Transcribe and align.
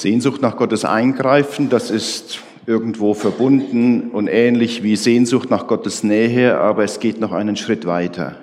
Sehnsucht 0.00 0.42
nach 0.42 0.56
Gottes 0.56 0.84
Eingreifen, 0.84 1.70
das 1.70 1.90
ist 1.90 2.38
irgendwo 2.66 3.14
verbunden 3.14 4.10
und 4.10 4.28
ähnlich 4.28 4.82
wie 4.84 4.94
Sehnsucht 4.94 5.50
nach 5.50 5.66
Gottes 5.66 6.04
Nähe, 6.04 6.58
aber 6.58 6.84
es 6.84 7.00
geht 7.00 7.18
noch 7.18 7.32
einen 7.32 7.56
Schritt 7.56 7.84
weiter. 7.84 8.36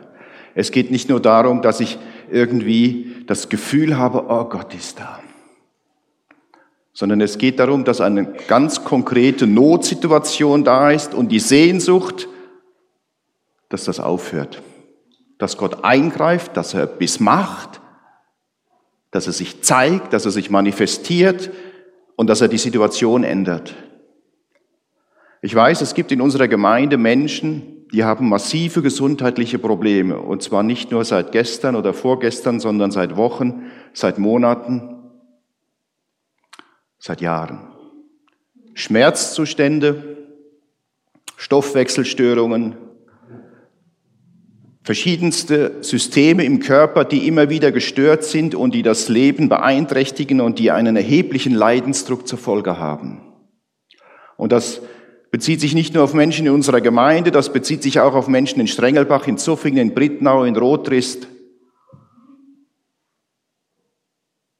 Es 0.53 0.71
geht 0.71 0.91
nicht 0.91 1.07
nur 1.09 1.21
darum, 1.21 1.61
dass 1.61 1.79
ich 1.79 1.97
irgendwie 2.29 3.15
das 3.25 3.47
Gefühl 3.47 3.97
habe, 3.97 4.25
oh 4.27 4.45
Gott 4.45 4.73
ist 4.73 4.99
da, 4.99 5.21
sondern 6.91 7.21
es 7.21 7.37
geht 7.37 7.59
darum, 7.59 7.85
dass 7.85 8.01
eine 8.01 8.25
ganz 8.47 8.83
konkrete 8.83 9.47
Notsituation 9.47 10.63
da 10.65 10.91
ist 10.91 11.13
und 11.13 11.31
die 11.31 11.39
Sehnsucht, 11.39 12.27
dass 13.69 13.85
das 13.85 14.01
aufhört, 14.01 14.61
dass 15.37 15.55
Gott 15.55 15.85
eingreift, 15.85 16.57
dass 16.57 16.73
er 16.73 16.85
bis 16.85 17.19
macht, 17.19 17.79
dass 19.15 19.27
er 19.27 19.33
sich 19.33 19.61
zeigt, 19.61 20.11
dass 20.11 20.25
er 20.25 20.31
sich 20.31 20.49
manifestiert 20.49 21.49
und 22.17 22.29
dass 22.29 22.41
er 22.41 22.49
die 22.49 22.57
Situation 22.57 23.23
ändert. 23.23 23.73
Ich 25.41 25.55
weiß, 25.55 25.79
es 25.79 25.93
gibt 25.93 26.11
in 26.11 26.19
unserer 26.19 26.49
Gemeinde 26.49 26.97
Menschen, 26.97 27.87
die 27.93 28.03
haben 28.03 28.27
massive 28.27 28.81
gesundheitliche 28.81 29.57
Probleme. 29.57 30.19
Und 30.19 30.43
zwar 30.43 30.63
nicht 30.63 30.91
nur 30.91 31.05
seit 31.05 31.31
gestern 31.31 31.77
oder 31.77 31.93
vorgestern, 31.93 32.59
sondern 32.59 32.91
seit 32.91 33.15
Wochen, 33.15 33.71
seit 33.93 34.17
Monaten, 34.17 34.97
seit 36.99 37.21
Jahren. 37.21 37.69
Schmerzzustände, 38.73 40.17
Stoffwechselstörungen, 41.37 42.75
verschiedenste 44.85 45.77
Systeme 45.81 46.45
im 46.45 46.59
Körper, 46.59 47.05
die 47.05 47.27
immer 47.27 47.49
wieder 47.49 47.71
gestört 47.71 48.23
sind 48.23 48.53
und 48.53 48.75
die 48.75 48.83
das 48.83 49.09
Leben 49.09 49.49
beeinträchtigen 49.49 50.41
und 50.41 50.59
die 50.59 50.69
einen 50.69 50.95
erheblichen 50.95 51.55
Leidensdruck 51.55 52.27
zur 52.27 52.37
Folge 52.37 52.77
haben. 52.77 53.19
Und 54.37 54.51
das 54.51 54.81
bezieht 55.31 55.59
sich 55.59 55.73
nicht 55.73 55.95
nur 55.95 56.03
auf 56.03 56.13
Menschen 56.13 56.45
in 56.45 56.53
unserer 56.53 56.81
Gemeinde, 56.81 57.31
das 57.31 57.51
bezieht 57.51 57.81
sich 57.81 57.99
auch 57.99 58.13
auf 58.13 58.27
Menschen 58.27 58.59
in 58.59 58.67
Strengelbach, 58.67 59.25
in 59.25 59.39
Zuffingen, 59.39 59.79
in 59.79 59.95
Brittnau, 59.95 60.43
in 60.43 60.55
Rotrist. 60.55 61.27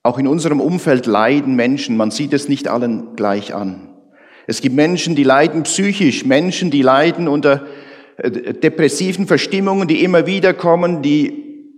Auch 0.02 0.18
in 0.18 0.26
unserem 0.26 0.59
Umfeld 0.59 1.06
leiden 1.06 1.56
Menschen, 1.56 1.98
man 1.98 2.09
sieht 2.09 2.34
es 2.34 2.50
nicht 2.50 2.68
allen 2.68 3.16
gleich 3.16 3.53
an. 3.53 3.90
Es 4.48 4.62
gibt 4.62 4.76
Menschen, 4.76 5.16
die 5.16 5.23
leiden 5.23 5.64
psychisch, 5.64 6.26
Menschen, 6.26 6.72
die 6.72 6.81
leiden 6.81 7.28
unter 7.28 7.68
depressiven 8.18 9.28
Verstimmungen, 9.28 9.88
die 9.88 10.04
immer 10.04 10.26
wieder 10.26 10.54
kommen, 10.54 11.02
die 11.02 11.72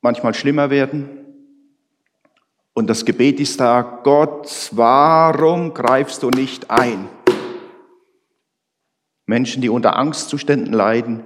manchmal 0.00 0.34
schlimmer 0.34 0.70
werden. 0.70 1.08
Und 2.72 2.88
das 2.88 3.04
Gebet 3.04 3.40
ist 3.40 3.60
da, 3.60 4.00
Gott, 4.04 4.70
warum 4.72 5.74
greifst 5.74 6.22
du 6.22 6.30
nicht 6.30 6.70
ein? 6.70 7.08
Menschen, 9.26 9.62
die 9.62 9.68
unter 9.68 9.96
Angstzuständen 9.96 10.72
leiden, 10.72 11.22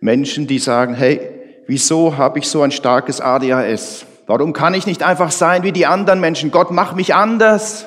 Menschen, 0.00 0.46
die 0.46 0.58
sagen, 0.58 0.94
hey, 0.94 1.20
wieso 1.66 2.16
habe 2.16 2.38
ich 2.38 2.48
so 2.48 2.62
ein 2.62 2.70
starkes 2.70 3.20
ADHS? 3.20 4.06
Warum 4.26 4.52
kann 4.52 4.74
ich 4.74 4.86
nicht 4.86 5.02
einfach 5.02 5.30
sein 5.30 5.62
wie 5.62 5.72
die 5.72 5.86
anderen 5.86 6.20
Menschen? 6.20 6.50
Gott, 6.50 6.70
mach 6.70 6.94
mich 6.94 7.14
anders. 7.14 7.86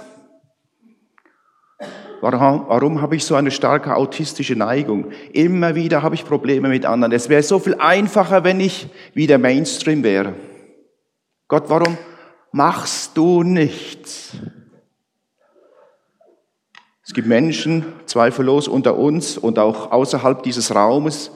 Warum, 2.22 2.66
warum 2.68 3.02
habe 3.02 3.16
ich 3.16 3.24
so 3.24 3.36
eine 3.36 3.52
starke 3.52 3.96
autistische 3.96 4.56
Neigung? 4.56 5.12
Immer 5.34 5.76
wieder 5.76 6.02
habe 6.02 6.16
ich 6.16 6.26
Probleme 6.26 6.70
mit 6.70 6.86
anderen. 6.86 7.12
Es 7.12 7.30
wäre 7.30 7.44
so 7.44 7.60
viel 7.60 7.76
einfacher, 7.76 8.44
wenn 8.44 8.60
ich 8.60 8.88
wie 9.14 9.28
der 9.28 9.38
Mainstream 9.38 10.04
wäre. 10.04 10.34
Gott, 11.48 11.66
warum 11.68 11.98
machst 12.52 13.16
du 13.16 13.44
nichts? 13.44 14.36
Es 17.06 17.14
gibt 17.14 17.28
Menschen, 17.28 17.86
zweifellos 18.06 18.68
unter 18.68 18.98
uns 18.98 19.38
und 19.38 19.60
auch 19.60 19.92
außerhalb 19.92 20.44
dieses 20.44 20.76
Raumes, 20.76 21.32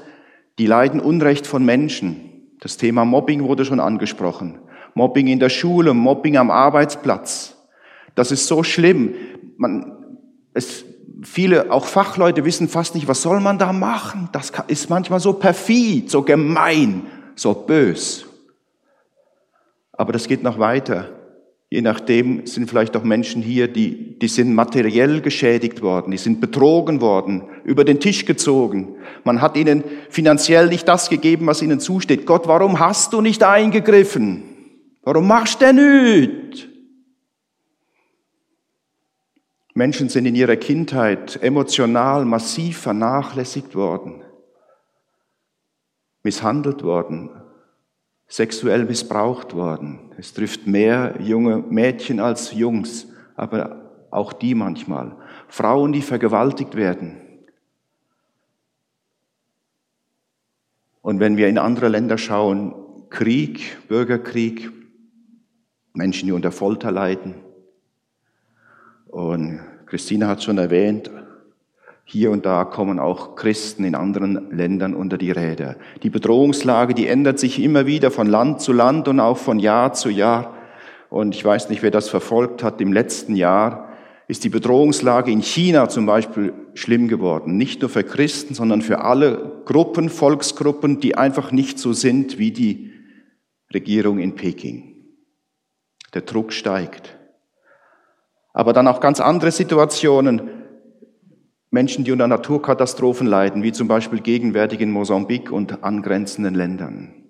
die 0.59 0.66
leiden 0.66 0.99
Unrecht 0.99 1.47
von 1.47 1.63
Menschen. 1.63 2.57
Das 2.59 2.77
Thema 2.77 3.06
Mobbing 3.06 3.44
wurde 3.44 3.63
schon 3.66 3.79
angesprochen. 3.79 4.59
Mobbing 4.95 5.27
in 5.27 5.39
der 5.39 5.50
Schule, 5.50 5.94
Mobbing 5.94 6.38
am 6.38 6.51
Arbeitsplatz. 6.51 7.56
Das 8.16 8.31
ist 8.31 8.47
so 8.47 8.63
schlimm. 8.63 9.16
Man, 9.57 10.00
es, 10.53 10.85
viele, 11.23 11.72
auch 11.72 11.85
Fachleute 11.85 12.45
wissen 12.45 12.67
fast 12.67 12.95
nicht, 12.95 13.07
was 13.07 13.22
soll 13.22 13.39
man 13.39 13.57
da 13.57 13.73
machen? 13.73 14.29
Das 14.31 14.51
ist 14.67 14.89
manchmal 14.89 15.19
so 15.19 15.34
perfid, 15.34 16.09
so 16.09 16.22
gemein, 16.22 17.03
so 17.35 17.53
bös. 17.53 18.25
Aber 19.94 20.13
das 20.13 20.28
geht 20.28 20.44
noch 20.44 20.59
weiter. 20.59 21.09
Je 21.69 21.81
nachdem 21.81 22.45
sind 22.45 22.67
vielleicht 22.67 22.97
auch 22.97 23.03
Menschen 23.03 23.41
hier, 23.41 23.69
die, 23.69 24.19
die 24.19 24.28
sind 24.28 24.53
materiell 24.53 25.22
geschädigt 25.22 25.81
worden, 25.81 26.12
die 26.12 26.17
sind 26.17 26.41
betrogen 26.41 27.00
worden, 27.00 27.44
über 27.63 27.85
den 27.85 28.01
Tisch 28.01 28.25
gezogen. 28.25 28.95
Man 29.23 29.41
hat 29.41 29.56
ihnen 29.56 29.85
finanziell 30.09 30.68
nicht 30.68 30.85
das 30.88 31.09
gegeben, 31.09 31.47
was 31.47 31.62
ihnen 31.62 31.79
zusteht. 31.79 32.25
Gott, 32.25 32.45
warum 32.47 32.79
hast 32.79 33.13
du 33.13 33.22
nicht 33.22 33.41
eingegriffen? 33.44 34.44
Warum 35.03 35.28
machst 35.28 35.62
du 35.62 35.72
nicht? 35.73 36.70
Menschen 39.73 40.09
sind 40.09 40.25
in 40.25 40.35
ihrer 40.35 40.57
Kindheit 40.57 41.41
emotional 41.41 42.25
massiv 42.25 42.79
vernachlässigt 42.79 43.73
worden, 43.75 44.23
misshandelt 46.23 46.83
worden, 46.83 47.29
sexuell 48.27 48.85
missbraucht 48.85 49.53
worden. 49.53 50.11
Es 50.17 50.33
trifft 50.33 50.67
mehr 50.67 51.15
junge 51.21 51.57
Mädchen 51.57 52.19
als 52.19 52.53
Jungs, 52.53 53.07
aber 53.35 54.07
auch 54.11 54.33
die 54.33 54.55
manchmal. 54.55 55.15
Frauen, 55.47 55.93
die 55.93 56.01
vergewaltigt 56.01 56.75
werden. 56.75 57.21
Und 61.01 61.19
wenn 61.19 61.38
wir 61.38 61.47
in 61.47 61.57
andere 61.57 61.88
Länder 61.88 62.17
schauen, 62.17 62.75
Krieg, 63.09 63.88
Bürgerkrieg, 63.88 64.71
Menschen, 65.93 66.27
die 66.27 66.31
unter 66.31 66.51
Folter 66.51 66.91
leiden. 66.91 67.35
Und 69.11 69.59
Christina 69.88 70.27
hat 70.27 70.41
schon 70.41 70.57
erwähnt, 70.57 71.11
hier 72.05 72.31
und 72.31 72.45
da 72.45 72.63
kommen 72.63 72.97
auch 72.97 73.35
Christen 73.35 73.83
in 73.83 73.94
anderen 73.94 74.49
Ländern 74.51 74.94
unter 74.94 75.17
die 75.17 75.31
Räder. 75.31 75.75
Die 76.01 76.09
Bedrohungslage, 76.09 76.94
die 76.94 77.07
ändert 77.07 77.38
sich 77.38 77.61
immer 77.61 77.85
wieder 77.85 78.09
von 78.09 78.27
Land 78.27 78.61
zu 78.61 78.71
Land 78.71 79.09
und 79.09 79.19
auch 79.19 79.38
von 79.38 79.59
Jahr 79.59 79.94
zu 79.94 80.09
Jahr. 80.09 80.55
Und 81.09 81.35
ich 81.35 81.44
weiß 81.44 81.69
nicht, 81.69 81.83
wer 81.83 81.91
das 81.91 82.09
verfolgt 82.09 82.63
hat. 82.63 82.79
Im 82.79 82.94
letzten 82.94 83.35
Jahr 83.35 83.89
ist 84.29 84.45
die 84.45 84.50
Bedrohungslage 84.50 85.29
in 85.29 85.41
China 85.41 85.89
zum 85.89 86.05
Beispiel 86.05 86.53
schlimm 86.73 87.09
geworden. 87.09 87.57
Nicht 87.57 87.81
nur 87.81 87.89
für 87.89 88.05
Christen, 88.05 88.53
sondern 88.53 88.81
für 88.81 89.01
alle 89.01 89.61
Gruppen, 89.66 90.09
Volksgruppen, 90.09 91.01
die 91.01 91.16
einfach 91.16 91.51
nicht 91.51 91.79
so 91.79 91.91
sind 91.91 92.39
wie 92.39 92.51
die 92.51 92.94
Regierung 93.73 94.19
in 94.19 94.35
Peking. 94.35 94.95
Der 96.13 96.21
Druck 96.21 96.53
steigt. 96.53 97.17
Aber 98.53 98.73
dann 98.73 98.88
auch 98.88 99.00
ganz 99.00 99.19
andere 99.19 99.51
Situationen. 99.51 100.50
Menschen, 101.69 102.03
die 102.03 102.12
unter 102.12 102.28
Naturkatastrophen 102.28 103.28
leiden, 103.28 103.63
wie 103.63 103.72
zum 103.72 103.88
Beispiel 103.88 104.19
gegenwärtig 104.19 104.81
in 104.81 104.91
Mosambik 104.91 105.51
und 105.51 105.84
angrenzenden 105.84 106.53
Ländern. 106.53 107.22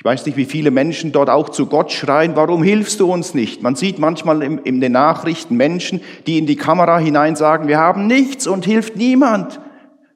Ich 0.00 0.04
weiß 0.04 0.24
nicht, 0.24 0.38
wie 0.38 0.46
viele 0.46 0.70
Menschen 0.70 1.12
dort 1.12 1.28
auch 1.28 1.50
zu 1.50 1.66
Gott 1.66 1.92
schreien, 1.92 2.34
warum 2.34 2.62
hilfst 2.62 3.00
du 3.00 3.12
uns 3.12 3.34
nicht? 3.34 3.60
Man 3.62 3.74
sieht 3.74 3.98
manchmal 3.98 4.42
in, 4.42 4.80
den 4.80 4.92
Nachrichten 4.92 5.58
Menschen, 5.58 6.00
die 6.26 6.38
in 6.38 6.46
die 6.46 6.56
Kamera 6.56 6.98
hinein 6.98 7.36
sagen, 7.36 7.68
wir 7.68 7.78
haben 7.78 8.06
nichts 8.06 8.46
und 8.46 8.64
hilft 8.64 8.96
niemand. 8.96 9.60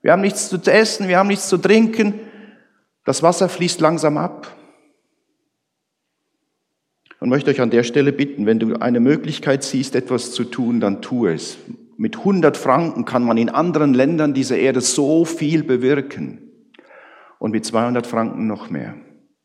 Wir 0.00 0.12
haben 0.12 0.22
nichts 0.22 0.48
zu 0.48 0.56
essen, 0.56 1.06
wir 1.06 1.18
haben 1.18 1.26
nichts 1.26 1.50
zu 1.50 1.58
trinken. 1.58 2.14
Das 3.04 3.22
Wasser 3.22 3.50
fließt 3.50 3.82
langsam 3.82 4.16
ab. 4.16 4.46
Und 7.24 7.30
möchte 7.30 7.50
euch 7.50 7.62
an 7.62 7.70
der 7.70 7.84
Stelle 7.84 8.12
bitten, 8.12 8.44
wenn 8.44 8.58
du 8.58 8.76
eine 8.76 9.00
Möglichkeit 9.00 9.62
siehst, 9.64 9.96
etwas 9.96 10.32
zu 10.32 10.44
tun, 10.44 10.78
dann 10.78 11.00
tu 11.00 11.26
es. 11.26 11.56
Mit 11.96 12.18
100 12.18 12.54
Franken 12.54 13.06
kann 13.06 13.24
man 13.24 13.38
in 13.38 13.48
anderen 13.48 13.94
Ländern 13.94 14.34
dieser 14.34 14.58
Erde 14.58 14.82
so 14.82 15.24
viel 15.24 15.62
bewirken. 15.62 16.50
Und 17.38 17.52
mit 17.52 17.64
200 17.64 18.06
Franken 18.06 18.46
noch 18.46 18.68
mehr. 18.68 18.96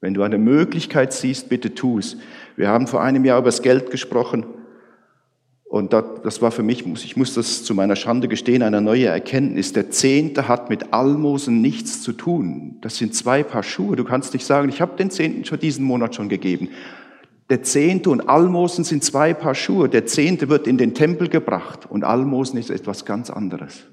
Wenn 0.01 0.13
du 0.13 0.23
eine 0.23 0.37
Möglichkeit 0.37 1.13
siehst, 1.13 1.47
bitte 1.47 1.73
tu 1.73 1.99
es. 1.99 2.17
Wir 2.57 2.67
haben 2.67 2.85
vor 2.85 3.01
einem 3.01 3.23
Jahr 3.23 3.39
über 3.39 3.47
das 3.47 3.61
Geld 3.61 3.91
gesprochen. 3.91 4.45
Und 5.63 5.93
das 5.93 6.41
war 6.41 6.51
für 6.51 6.63
mich, 6.63 6.85
ich 6.85 7.15
muss 7.15 7.33
das 7.35 7.63
zu 7.63 7.73
meiner 7.73 7.95
Schande 7.95 8.27
gestehen, 8.27 8.61
eine 8.61 8.81
neue 8.81 9.05
Erkenntnis. 9.05 9.71
Der 9.71 9.89
Zehnte 9.89 10.49
hat 10.49 10.69
mit 10.69 10.91
Almosen 10.91 11.61
nichts 11.61 12.01
zu 12.01 12.11
tun. 12.11 12.79
Das 12.81 12.97
sind 12.97 13.15
zwei 13.15 13.41
Paar 13.41 13.63
Schuhe. 13.63 13.95
Du 13.95 14.03
kannst 14.03 14.33
nicht 14.33 14.45
sagen, 14.45 14.67
ich 14.67 14.81
habe 14.81 14.97
den 14.97 15.11
Zehnten 15.11 15.45
schon 15.45 15.61
diesen 15.61 15.85
Monat 15.85 16.13
schon 16.13 16.27
gegeben. 16.27 16.67
Der 17.49 17.63
Zehnte 17.63 18.09
und 18.09 18.29
Almosen 18.29 18.83
sind 18.83 19.03
zwei 19.03 19.33
Paar 19.33 19.55
Schuhe. 19.55 19.89
Der 19.89 20.05
Zehnte 20.05 20.49
wird 20.49 20.67
in 20.67 20.77
den 20.77 20.93
Tempel 20.93 21.29
gebracht 21.29 21.89
und 21.89 22.03
Almosen 22.03 22.59
ist 22.59 22.69
etwas 22.69 23.05
ganz 23.05 23.29
anderes. 23.29 23.85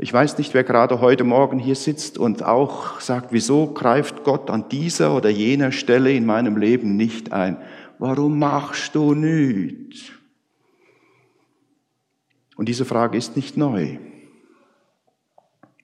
Ich 0.00 0.12
weiß 0.12 0.38
nicht, 0.38 0.54
wer 0.54 0.62
gerade 0.62 1.00
heute 1.00 1.24
Morgen 1.24 1.58
hier 1.58 1.74
sitzt 1.74 2.18
und 2.18 2.44
auch 2.44 3.00
sagt, 3.00 3.32
wieso 3.32 3.74
greift 3.74 4.22
Gott 4.22 4.48
an 4.48 4.68
dieser 4.68 5.14
oder 5.14 5.28
jener 5.28 5.72
Stelle 5.72 6.12
in 6.12 6.24
meinem 6.24 6.56
Leben 6.56 6.96
nicht 6.96 7.32
ein? 7.32 7.58
warum 7.98 8.38
machst 8.38 8.94
du 8.94 9.14
nichts? 9.14 10.12
Und 12.56 12.68
diese 12.68 12.84
Frage 12.84 13.18
ist 13.18 13.36
nicht 13.36 13.56
neu. 13.56 13.98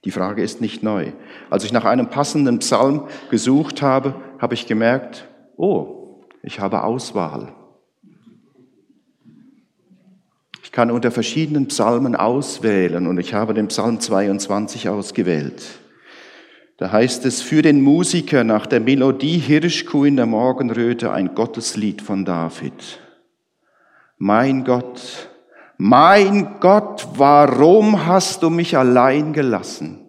Die 0.05 0.11
Frage 0.11 0.43
ist 0.43 0.61
nicht 0.61 0.83
neu. 0.83 1.13
Als 1.51 1.65
ich 1.65 1.73
nach 1.73 1.85
einem 1.85 2.11
passenden 2.11 2.59
Psalm 2.59 3.09
gesucht 3.31 3.81
habe, 3.81 4.15
habe 4.39 4.55
ich 4.55 4.67
gemerkt, 4.67 5.27
oh, 5.57 6.21
ich 6.43 6.61
habe 6.61 6.85
Auswahl. 6.85 7.55
Ich 10.63 10.73
kann 10.73 10.91
unter 10.91 11.11
verschiedenen 11.11 11.69
Psalmen 11.69 12.17
auswählen 12.17 13.07
und 13.07 13.19
ich 13.19 13.33
habe 13.33 13.55
den 13.55 13.69
Psalm 13.69 14.01
22 14.01 14.89
ausgewählt. 14.89 15.63
Da 16.77 16.91
heißt 16.91 17.25
es, 17.25 17.41
für 17.41 17.63
den 17.63 17.81
Musiker 17.81 18.43
nach 18.43 18.67
der 18.67 18.81
Melodie 18.81 19.39
Hirschkuh 19.39 20.05
in 20.05 20.17
der 20.17 20.27
Morgenröte 20.27 21.13
ein 21.13 21.35
Gotteslied 21.35 22.03
von 22.03 22.25
David. 22.25 23.01
Mein 24.19 24.65
Gott, 24.65 25.31
mein 25.79 26.61
Gott, 26.61 27.07
warum 27.15 28.07
hast 28.07 28.43
du 28.43 28.51
mich 28.51 28.77
allein 28.77 29.33
gelassen? 29.33 30.01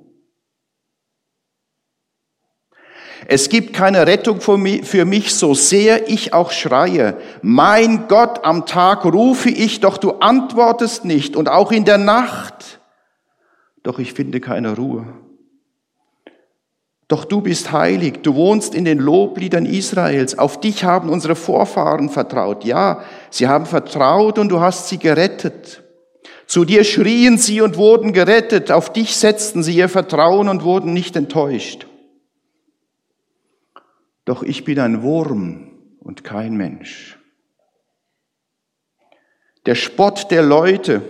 Es 3.27 3.50
gibt 3.50 3.73
keine 3.73 4.06
Rettung 4.06 4.39
für 4.39 4.57
mich, 5.06 5.33
so 5.33 5.56
sehr 5.56 6.09
ich 6.09 6.33
auch 6.33 6.51
schreie. 6.51 7.17
Mein 7.41 8.07
Gott, 8.07 8.45
am 8.45 8.65
Tag 8.67 9.03
rufe 9.06 9.50
ich, 9.50 9.79
doch 9.79 9.97
du 9.97 10.12
antwortest 10.19 11.06
nicht 11.06 11.35
und 11.35 11.50
auch 11.50 11.71
in 11.71 11.85
der 11.85 11.97
Nacht. 11.97 12.79
Doch 13.81 13.97
ich 13.97 14.13
finde 14.13 14.39
keine 14.39 14.75
Ruhe. 14.75 15.07
Doch 17.07 17.25
du 17.25 17.42
bist 17.42 17.72
heilig, 17.72 18.24
du 18.24 18.34
wohnst 18.34 18.74
in 18.74 18.84
den 18.84 18.98
Lobliedern 18.98 19.66
Israels. 19.66 20.40
Auf 20.40 20.60
dich 20.60 20.84
haben 20.84 21.10
unsere 21.10 21.36
Vorfahren 21.36 22.10
vertraut. 22.10 22.63
Ja, 22.63 23.04
sie 23.30 23.48
haben 23.48 23.68
vertraut 23.68 24.40
und 24.40 24.50
du 24.50 24.60
hast 24.60 24.90
sie 24.90 24.98
gerettet. 24.98 25.84
Zu 26.48 26.66
dir 26.66 26.84
schrien 26.84 27.38
sie 27.38 27.62
und 27.62 27.78
wurden 27.78 28.12
gerettet. 28.12 28.72
Auf 28.72 28.92
dich 28.92 29.16
setzten 29.16 29.62
sie 29.62 29.75
ihr 29.75 29.90
Vertrauen 29.90 30.50
und 30.50 30.63
wurden 30.63 30.94
nicht 30.94 31.16
enttäuscht. 31.16 31.88
Doch 34.25 34.42
ich 34.42 34.63
bin 34.63 34.80
ein 34.80 35.04
Wurm 35.04 35.72
und 36.00 36.24
kein 36.24 36.56
Mensch. 36.56 37.19
Der 39.68 39.75
Spott 39.75 40.31
der 40.31 40.42
Leute 40.42 41.04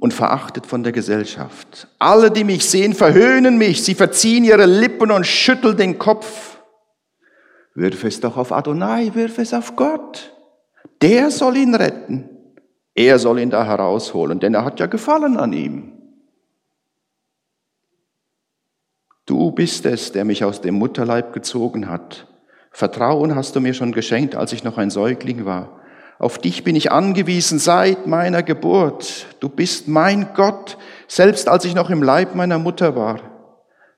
und 0.00 0.14
verachtet 0.14 0.66
von 0.66 0.82
der 0.82 0.92
Gesellschaft. 0.92 1.86
Alle, 1.98 2.30
die 2.30 2.42
mich 2.42 2.68
sehen, 2.68 2.94
verhöhnen 2.94 3.58
mich. 3.58 3.84
Sie 3.84 3.94
verziehen 3.94 4.44
ihre 4.44 4.66
Lippen 4.66 5.10
und 5.10 5.26
schütteln 5.26 5.76
den 5.76 5.98
Kopf. 5.98 6.58
Wirf 7.74 8.02
es 8.04 8.18
doch 8.18 8.36
auf 8.36 8.50
Adonai, 8.50 9.10
wirf 9.14 9.38
es 9.38 9.54
auf 9.54 9.76
Gott. 9.76 10.34
Der 11.02 11.30
soll 11.30 11.58
ihn 11.58 11.74
retten. 11.74 12.28
Er 12.94 13.18
soll 13.18 13.38
ihn 13.38 13.50
da 13.50 13.64
herausholen, 13.64 14.40
denn 14.40 14.54
er 14.54 14.64
hat 14.64 14.80
ja 14.80 14.86
Gefallen 14.86 15.36
an 15.36 15.52
ihm. 15.52 15.92
Du 19.26 19.52
bist 19.52 19.86
es, 19.86 20.12
der 20.12 20.24
mich 20.24 20.42
aus 20.44 20.60
dem 20.60 20.74
Mutterleib 20.74 21.32
gezogen 21.32 21.88
hat. 21.88 22.26
Vertrauen 22.72 23.34
hast 23.34 23.54
du 23.54 23.60
mir 23.60 23.74
schon 23.74 23.92
geschenkt, 23.92 24.34
als 24.34 24.52
ich 24.52 24.64
noch 24.64 24.78
ein 24.78 24.90
Säugling 24.90 25.44
war. 25.44 25.79
Auf 26.20 26.36
dich 26.36 26.64
bin 26.64 26.76
ich 26.76 26.92
angewiesen 26.92 27.58
seit 27.58 28.06
meiner 28.06 28.42
Geburt. 28.42 29.26
Du 29.40 29.48
bist 29.48 29.88
mein 29.88 30.28
Gott, 30.34 30.76
selbst 31.08 31.48
als 31.48 31.64
ich 31.64 31.74
noch 31.74 31.88
im 31.88 32.02
Leib 32.02 32.34
meiner 32.34 32.58
Mutter 32.58 32.94
war. 32.94 33.20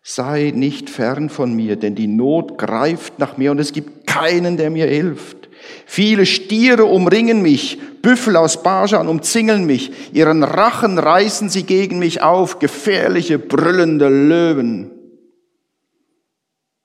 Sei 0.05 0.53
nicht 0.55 0.89
fern 0.89 1.31
von 1.31 1.53
mir, 1.53 1.75
denn 1.75 1.97
die 1.97 2.07
Not 2.07 2.59
greift 2.59 3.19
nach 3.19 3.39
mir 3.39 3.51
und 3.51 3.59
es 3.59 3.73
gibt 3.73 4.07
keinen, 4.07 4.57
der 4.57 4.71
mir 4.71 4.87
hilft. 4.87 5.49
Viele 5.85 6.25
Stiere 6.25 6.85
umringen 6.85 7.43
mich, 7.43 7.81
Büffel 8.03 8.37
aus 8.37 8.63
Bajan 8.63 9.09
umzingeln 9.09 9.67
mich, 9.67 9.91
ihren 10.15 10.45
Rachen 10.45 10.99
reißen 10.99 11.49
sie 11.49 11.65
gegen 11.65 11.99
mich 11.99 12.23
auf, 12.23 12.61
gefährliche, 12.61 13.41
brüllende 13.41 14.09
Löwen. 14.09 14.93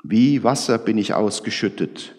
Wie 0.03 0.43
Wasser 0.43 0.79
bin 0.79 0.97
ich 0.97 1.13
ausgeschüttet, 1.13 2.15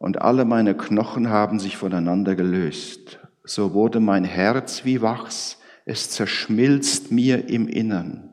und 0.00 0.22
alle 0.22 0.46
meine 0.46 0.74
Knochen 0.74 1.28
haben 1.28 1.60
sich 1.60 1.76
voneinander 1.76 2.34
gelöst. 2.34 3.20
So 3.44 3.74
wurde 3.74 4.00
mein 4.00 4.24
Herz 4.24 4.86
wie 4.86 5.02
Wachs, 5.02 5.58
es 5.84 6.08
zerschmilzt 6.10 7.12
mir 7.12 7.50
im 7.50 7.68
Innern. 7.68 8.30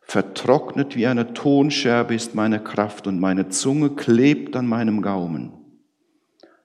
Vertrocknet 0.00 0.94
wie 0.94 1.08
eine 1.08 1.34
Tonscherbe 1.34 2.14
ist 2.14 2.36
meine 2.36 2.62
Kraft 2.62 3.08
und 3.08 3.18
meine 3.18 3.48
Zunge 3.48 3.90
klebt 3.90 4.54
an 4.54 4.66
meinem 4.66 5.02
Gaumen. 5.02 5.52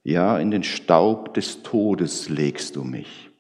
Ja, 0.03 0.37
in 0.37 0.51
den 0.51 0.63
Staub 0.63 1.33
des 1.33 1.63
Todes 1.63 2.29
legst 2.29 2.75
du 2.75 2.83
mich. 2.83 3.31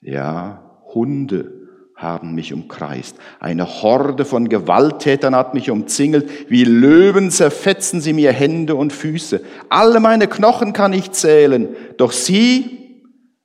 Ja, 0.00 0.80
Hunde 0.94 1.57
haben 1.98 2.34
mich 2.36 2.54
umkreist. 2.54 3.16
Eine 3.40 3.66
Horde 3.66 4.24
von 4.24 4.48
Gewalttätern 4.48 5.34
hat 5.34 5.52
mich 5.52 5.68
umzingelt. 5.68 6.48
Wie 6.48 6.62
Löwen 6.64 7.30
zerfetzen 7.32 8.00
sie 8.00 8.12
mir 8.12 8.32
Hände 8.32 8.76
und 8.76 8.92
Füße. 8.92 9.40
Alle 9.68 9.98
meine 9.98 10.28
Knochen 10.28 10.72
kann 10.72 10.92
ich 10.92 11.10
zählen. 11.10 11.68
Doch 11.96 12.12
sie, 12.12 13.02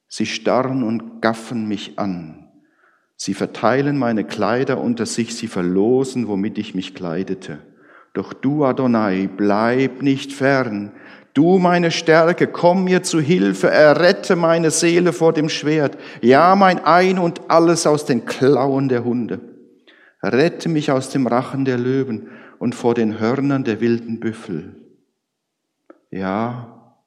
sie 0.07 0.27
starren 0.27 0.83
und 0.83 1.19
gaffen 1.19 1.67
mich 1.67 1.97
an. 1.97 2.47
Sie 3.15 3.33
verteilen 3.33 3.97
meine 3.97 4.23
Kleider 4.23 4.79
unter 4.79 5.07
sich, 5.07 5.35
sie 5.35 5.47
verlosen, 5.47 6.27
womit 6.27 6.59
ich 6.59 6.75
mich 6.75 6.93
kleidete. 6.93 7.59
Doch 8.13 8.33
du, 8.33 8.63
Adonai, 8.63 9.27
bleib 9.35 10.03
nicht 10.03 10.31
fern. 10.31 10.91
Du, 11.33 11.57
meine 11.57 11.89
Stärke, 11.89 12.45
komm 12.47 12.83
mir 12.83 13.01
zu 13.01 13.19
Hilfe, 13.19 13.69
errette 13.69 14.35
meine 14.35 14.69
Seele 14.69 15.13
vor 15.13 15.33
dem 15.33 15.49
Schwert, 15.49 15.97
ja 16.21 16.55
mein 16.55 16.85
Ein 16.85 17.17
und 17.17 17.49
alles 17.49 17.87
aus 17.87 18.05
den 18.05 18.25
Klauen 18.25 18.87
der 18.87 19.03
Hunde. 19.03 19.41
Rette 20.21 20.69
mich 20.69 20.91
aus 20.91 21.09
dem 21.09 21.25
Rachen 21.25 21.65
der 21.65 21.79
Löwen 21.79 22.29
und 22.59 22.75
vor 22.75 22.93
den 22.93 23.19
Hörnern 23.19 23.63
der 23.63 23.81
wilden 23.81 24.19
Büffel. 24.19 24.75
Ja, 26.11 27.01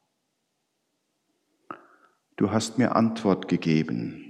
du 2.36 2.50
hast 2.50 2.78
mir 2.78 2.96
Antwort 2.96 3.46
gegeben. 3.46 4.25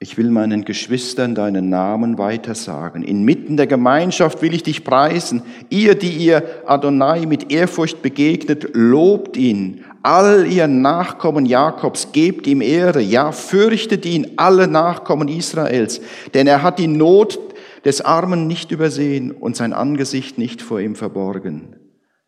Ich 0.00 0.16
will 0.16 0.30
meinen 0.30 0.64
Geschwistern 0.64 1.34
deinen 1.34 1.70
Namen 1.70 2.18
weitersagen. 2.18 3.02
Inmitten 3.02 3.56
der 3.56 3.66
Gemeinschaft 3.66 4.42
will 4.42 4.54
ich 4.54 4.62
dich 4.62 4.84
preisen. 4.84 5.42
Ihr, 5.70 5.96
die 5.96 6.12
ihr 6.12 6.44
Adonai 6.66 7.26
mit 7.26 7.50
Ehrfurcht 7.50 8.00
begegnet, 8.00 8.70
lobt 8.74 9.36
ihn. 9.36 9.84
All 10.04 10.46
ihr 10.46 10.68
Nachkommen 10.68 11.46
Jakobs, 11.46 12.12
gebt 12.12 12.46
ihm 12.46 12.60
Ehre. 12.60 13.00
Ja, 13.00 13.32
fürchtet 13.32 14.06
ihn, 14.06 14.34
alle 14.36 14.68
Nachkommen 14.68 15.26
Israels. 15.26 16.00
Denn 16.32 16.46
er 16.46 16.62
hat 16.62 16.78
die 16.78 16.86
Not 16.86 17.40
des 17.84 18.00
Armen 18.00 18.46
nicht 18.46 18.70
übersehen 18.70 19.32
und 19.32 19.56
sein 19.56 19.72
Angesicht 19.72 20.38
nicht 20.38 20.62
vor 20.62 20.78
ihm 20.78 20.94
verborgen. 20.94 21.74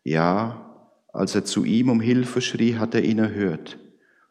Ja, 0.03 0.73
als 1.13 1.35
er 1.35 1.45
zu 1.45 1.63
ihm 1.63 1.89
um 1.89 2.01
Hilfe 2.01 2.41
schrie, 2.41 2.75
hat 2.75 2.95
er 2.95 3.05
ihn 3.05 3.19
erhört. 3.19 3.77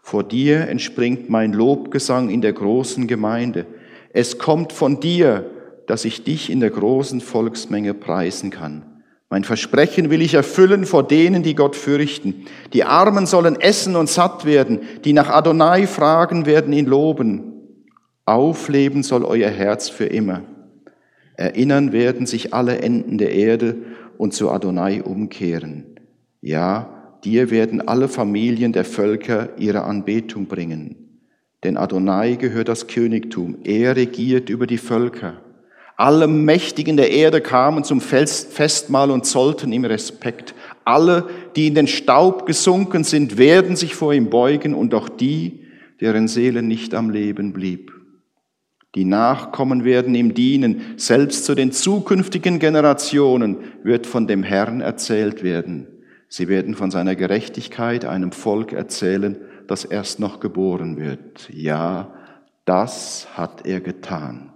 Vor 0.03 0.25
dir 0.25 0.69
entspringt 0.69 1.29
mein 1.29 1.53
Lobgesang 1.53 2.31
in 2.31 2.41
der 2.41 2.53
großen 2.53 3.07
Gemeinde. 3.07 3.67
Es 4.13 4.39
kommt 4.39 4.73
von 4.73 5.01
dir, 5.01 5.51
dass 5.87 6.05
ich 6.05 6.25
dich 6.25 6.51
in 6.51 6.61
der 6.61 6.71
großen 6.71 7.21
Volksmenge 7.21 7.95
preisen 7.95 8.51
kann. 8.51 8.85
Mein 9.29 9.45
Versprechen 9.45 10.11
will 10.11 10.23
ich 10.23 10.35
erfüllen 10.35 10.85
vor 10.85 11.07
denen, 11.07 11.45
die 11.45 11.55
Gott 11.55 11.77
fürchten. 11.77 12.47
Die 12.73 12.83
Armen 12.83 13.27
sollen 13.27 13.61
essen 13.61 13.95
und 13.95 14.09
satt 14.09 14.45
werden, 14.45 14.81
die 15.05 15.13
nach 15.13 15.29
Adonai 15.29 15.87
fragen, 15.87 16.47
werden 16.47 16.73
ihn 16.73 16.87
loben. 16.87 17.53
Aufleben 18.25 19.05
soll 19.05 19.25
euer 19.25 19.51
Herz 19.51 19.89
für 19.89 20.07
immer. 20.07 20.43
Erinnern 21.37 21.93
werden 21.93 22.27
sich 22.27 22.53
alle 22.53 22.81
Enden 22.83 23.19
der 23.19 23.33
Erde 23.33 23.77
und 24.19 24.35
zu 24.35 24.51
Adonai 24.51 25.03
umkehren. 25.03 25.87
Ja, 26.41 27.00
dir 27.25 27.51
werden 27.51 27.87
alle 27.87 28.09
Familien 28.09 28.73
der 28.73 28.85
Völker 28.85 29.51
ihre 29.59 29.85
Anbetung 29.85 30.47
bringen. 30.47 30.97
Denn 31.63 31.77
Adonai 31.77 32.37
gehört 32.37 32.69
das 32.69 32.87
Königtum, 32.87 33.59
er 33.65 33.97
regiert 33.97 34.49
über 34.49 34.67
die 34.67 34.79
Völker. 34.79 35.41
Alle 35.97 36.27
Mächtigen 36.27 36.97
der 36.97 37.11
Erde 37.11 37.43
kamen 37.43 37.85
zum 37.85 38.01
Festmahl 38.01 39.11
und 39.11 39.27
zollten 39.27 39.71
ihm 39.71 39.85
Respekt. 39.85 40.55
Alle, 40.87 41.29
die 41.57 41.67
in 41.67 41.75
den 41.75 41.87
Staub 41.87 42.47
gesunken 42.47 43.05
sind, 43.05 43.37
werden 43.37 43.77
sich 43.77 43.95
vor 43.95 44.15
ihm 44.15 44.31
beugen 44.31 44.73
und 44.75 44.95
auch 44.95 45.11
die, 45.11 45.67
deren 46.01 46.27
Seele 46.27 46.63
nicht 46.63 46.95
am 46.95 47.11
Leben 47.11 47.53
blieb. 47.53 47.93
Die 48.95 49.05
Nachkommen 49.05 49.85
werden 49.85 50.15
ihm 50.15 50.33
dienen, 50.33 50.95
selbst 50.97 51.45
zu 51.45 51.55
den 51.55 51.71
zukünftigen 51.71 52.59
Generationen 52.59 53.59
wird 53.85 54.07
von 54.07 54.27
dem 54.27 54.43
Herrn 54.43 54.81
erzählt 54.81 55.43
werden. 55.43 55.87
Sie 56.33 56.47
werden 56.47 56.77
von 56.77 56.93
seiner 56.93 57.17
Gerechtigkeit 57.17 58.05
einem 58.05 58.31
Volk 58.31 58.73
erzählen, 58.73 59.37
das 59.67 59.85
erst 59.85 60.21
noch 60.21 60.39
geboren 60.39 60.97
wird. 60.97 61.51
Ja, 61.53 62.15
das 62.65 63.37
hat 63.37 63.67
er 63.67 63.81
getan. 63.81 64.53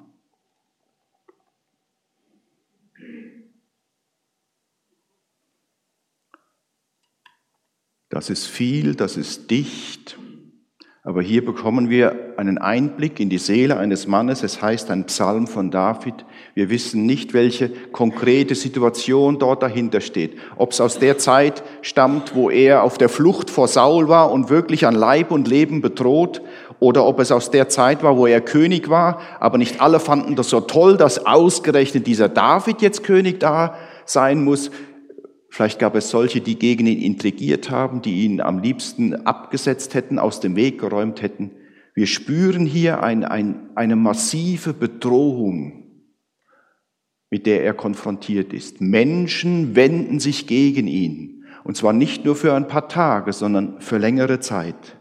Das 8.08 8.30
ist 8.30 8.46
viel, 8.46 8.94
das 8.94 9.16
ist 9.16 9.50
dicht. 9.50 10.16
Aber 11.02 11.22
hier 11.22 11.44
bekommen 11.44 11.90
wir 11.90 12.34
einen 12.38 12.58
Einblick 12.58 13.18
in 13.18 13.30
die 13.30 13.38
Seele 13.38 13.78
eines 13.78 14.06
Mannes. 14.06 14.44
Es 14.44 14.62
heißt 14.62 14.92
ein 14.92 15.06
Psalm 15.06 15.48
von 15.48 15.72
David. 15.72 16.24
Wir 16.54 16.70
wissen 16.70 17.04
nicht, 17.04 17.34
welche 17.34 17.68
konkrete 17.90 18.54
Situation 18.54 19.40
dort 19.40 19.62
dahinter 19.64 20.00
steht. 20.00 20.38
Ob 20.56 20.70
es 20.70 20.80
aus 20.80 21.00
der 21.00 21.18
Zeit 21.18 21.64
stammt, 21.82 22.36
wo 22.36 22.48
er 22.48 22.84
auf 22.84 22.96
der 22.96 23.08
Flucht 23.08 23.50
vor 23.50 23.66
Saul 23.66 24.08
war 24.08 24.30
und 24.30 24.50
wirklich 24.50 24.86
an 24.86 24.94
Leib 24.94 25.32
und 25.32 25.48
Leben 25.48 25.80
bedroht, 25.80 26.42
oder 26.80 27.06
ob 27.06 27.18
es 27.20 27.32
aus 27.32 27.50
der 27.50 27.68
Zeit 27.68 28.02
war, 28.02 28.16
wo 28.16 28.26
er 28.26 28.40
König 28.40 28.90
war, 28.90 29.20
aber 29.40 29.58
nicht 29.58 29.80
alle 29.80 30.00
fanden 30.00 30.36
das 30.36 30.50
so 30.50 30.60
toll, 30.60 30.96
dass 30.96 31.24
ausgerechnet 31.24 32.06
dieser 32.06 32.28
David 32.28 32.82
jetzt 32.82 33.04
König 33.04 33.40
da 33.40 33.76
sein 34.04 34.44
muss. 34.44 34.70
Vielleicht 35.48 35.78
gab 35.78 35.94
es 35.94 36.10
solche, 36.10 36.40
die 36.40 36.58
gegen 36.58 36.86
ihn 36.86 37.00
intrigiert 37.00 37.70
haben, 37.70 38.02
die 38.02 38.24
ihn 38.24 38.40
am 38.40 38.58
liebsten 38.58 39.14
abgesetzt 39.26 39.94
hätten, 39.94 40.18
aus 40.18 40.40
dem 40.40 40.56
Weg 40.56 40.80
geräumt 40.80 41.22
hätten. 41.22 41.52
Wir 41.94 42.06
spüren 42.08 42.66
hier 42.66 43.02
ein, 43.02 43.24
ein, 43.24 43.70
eine 43.76 43.94
massive 43.94 44.72
Bedrohung, 44.74 45.83
mit 47.34 47.46
der 47.46 47.64
er 47.64 47.74
konfrontiert 47.74 48.52
ist. 48.52 48.80
Menschen 48.80 49.74
wenden 49.74 50.20
sich 50.20 50.46
gegen 50.46 50.86
ihn. 50.86 51.44
Und 51.64 51.76
zwar 51.76 51.92
nicht 51.92 52.24
nur 52.24 52.36
für 52.36 52.54
ein 52.54 52.68
paar 52.68 52.88
Tage, 52.88 53.32
sondern 53.32 53.80
für 53.80 53.98
längere 53.98 54.38
Zeit. 54.38 54.96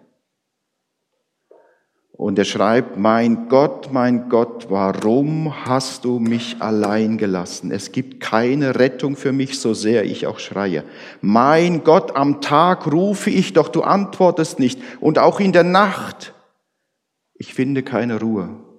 Und 2.11 2.39
er 2.39 2.45
schreibt, 2.45 2.97
mein 2.97 3.49
Gott, 3.49 3.93
mein 3.93 4.29
Gott, 4.29 4.65
warum 4.71 5.67
hast 5.67 6.05
du 6.05 6.17
mich 6.17 6.55
allein 6.59 7.19
gelassen? 7.19 7.69
Es 7.69 7.91
gibt 7.91 8.19
keine 8.19 8.79
Rettung 8.79 9.15
für 9.15 9.31
mich, 9.31 9.59
so 9.59 9.75
sehr 9.75 10.03
ich 10.03 10.25
auch 10.25 10.39
schreie. 10.39 10.85
Mein 11.21 11.83
Gott, 11.83 12.15
am 12.15 12.41
Tag 12.41 12.91
rufe 12.91 13.29
ich, 13.29 13.53
doch 13.53 13.67
du 13.67 13.83
antwortest 13.83 14.57
nicht. 14.57 14.81
Und 14.99 15.19
auch 15.19 15.39
in 15.39 15.51
der 15.51 15.63
Nacht, 15.63 16.33
ich 17.35 17.53
finde 17.53 17.83
keine 17.83 18.19
Ruhe. 18.19 18.72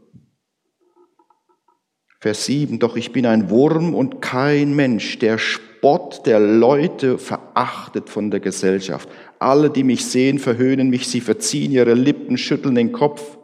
Vers 2.25 2.47
7, 2.47 2.79
doch 2.79 2.97
ich 2.97 3.13
bin 3.13 3.27
ein 3.27 3.51
Wurm 3.51 3.95
und 3.95 4.23
kein 4.23 4.75
Mensch, 4.75 5.19
der 5.19 5.37
Spott 5.37 6.25
der 6.25 6.41
Leute 6.41 7.19
verachtet 7.19 8.09
von 8.09 8.31
der 8.31 8.41
Gesellschaft. 8.41 9.11
Alle, 9.39 9.69
die 9.69 9.85
mich 9.85 10.07
sehen, 10.07 10.39
verhöhnen 10.39 10.89
mich, 10.89 11.07
sie 11.07 11.21
verziehen 11.21 11.71
ihre 11.71 11.93
Lippen, 11.93 12.39
schütteln 12.39 12.77
den 12.77 12.93
Kopf. 12.93 13.37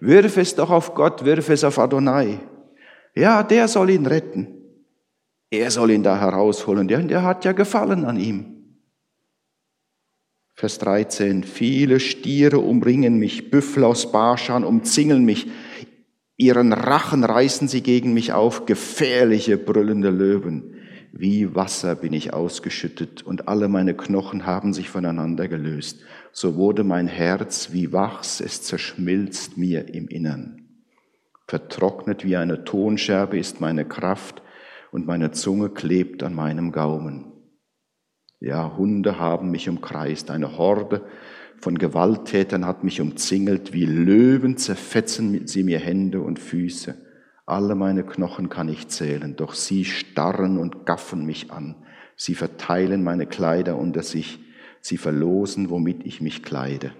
Wirf 0.00 0.36
es 0.36 0.56
doch 0.56 0.70
auf 0.70 0.96
Gott, 0.96 1.24
wirf 1.24 1.48
es 1.48 1.62
auf 1.62 1.78
Adonai. 1.78 2.40
Ja, 3.14 3.44
der 3.44 3.68
soll 3.68 3.90
ihn 3.90 4.06
retten. 4.06 4.48
Er 5.48 5.70
soll 5.70 5.92
ihn 5.92 6.02
da 6.02 6.18
herausholen, 6.18 6.88
denn 6.88 7.06
der 7.06 7.22
hat 7.22 7.44
ja 7.44 7.52
Gefallen 7.52 8.04
an 8.04 8.18
ihm. 8.18 8.80
Vers 10.54 10.78
13, 10.78 11.44
viele 11.44 12.00
Stiere 12.00 12.58
umringen 12.58 13.16
mich, 13.16 13.52
Büffel 13.52 13.84
aus 13.84 14.10
Barschan 14.10 14.64
umzingeln 14.64 15.24
mich, 15.24 15.46
ihren 16.36 16.72
Rachen 16.72 17.24
reißen 17.24 17.68
sie 17.68 17.82
gegen 17.82 18.14
mich 18.14 18.32
auf, 18.32 18.66
gefährliche, 18.66 19.56
brüllende 19.56 20.10
Löwen. 20.10 20.74
Wie 21.12 21.54
Wasser 21.54 21.94
bin 21.94 22.12
ich 22.12 22.32
ausgeschüttet 22.32 23.22
und 23.22 23.46
alle 23.46 23.68
meine 23.68 23.94
Knochen 23.94 24.46
haben 24.46 24.72
sich 24.72 24.90
voneinander 24.90 25.46
gelöst. 25.46 26.00
So 26.32 26.56
wurde 26.56 26.82
mein 26.82 27.06
Herz 27.06 27.70
wie 27.72 27.92
Wachs, 27.92 28.40
es 28.40 28.62
zerschmilzt 28.62 29.56
mir 29.56 29.94
im 29.94 30.08
Innern. 30.08 30.64
Vertrocknet 31.46 32.24
wie 32.24 32.36
eine 32.36 32.64
Tonscherbe 32.64 33.38
ist 33.38 33.60
meine 33.60 33.84
Kraft 33.84 34.42
und 34.90 35.06
meine 35.06 35.30
Zunge 35.30 35.70
klebt 35.70 36.22
an 36.22 36.34
meinem 36.34 36.72
Gaumen. 36.72 37.32
Ja, 38.40 38.76
Hunde 38.76 39.18
haben 39.18 39.50
mich 39.50 39.68
umkreist, 39.68 40.30
eine 40.30 40.58
Horde 40.58 41.02
von 41.58 41.78
Gewalttätern 41.78 42.66
hat 42.66 42.84
mich 42.84 43.00
umzingelt, 43.00 43.72
wie 43.72 43.86
Löwen 43.86 44.56
zerfetzen 44.56 45.46
sie 45.46 45.62
mir 45.62 45.78
Hände 45.78 46.20
und 46.20 46.38
Füße. 46.38 46.94
Alle 47.46 47.74
meine 47.74 48.04
Knochen 48.04 48.48
kann 48.48 48.68
ich 48.68 48.88
zählen, 48.88 49.36
doch 49.36 49.54
sie 49.54 49.84
starren 49.84 50.58
und 50.58 50.86
gaffen 50.86 51.26
mich 51.26 51.50
an. 51.50 51.76
Sie 52.16 52.34
verteilen 52.34 53.02
meine 53.02 53.26
Kleider 53.26 53.76
unter 53.76 54.02
sich, 54.02 54.38
sie 54.80 54.96
verlosen, 54.96 55.70
womit 55.70 56.06
ich 56.06 56.20
mich 56.20 56.42
kleide. 56.42 56.92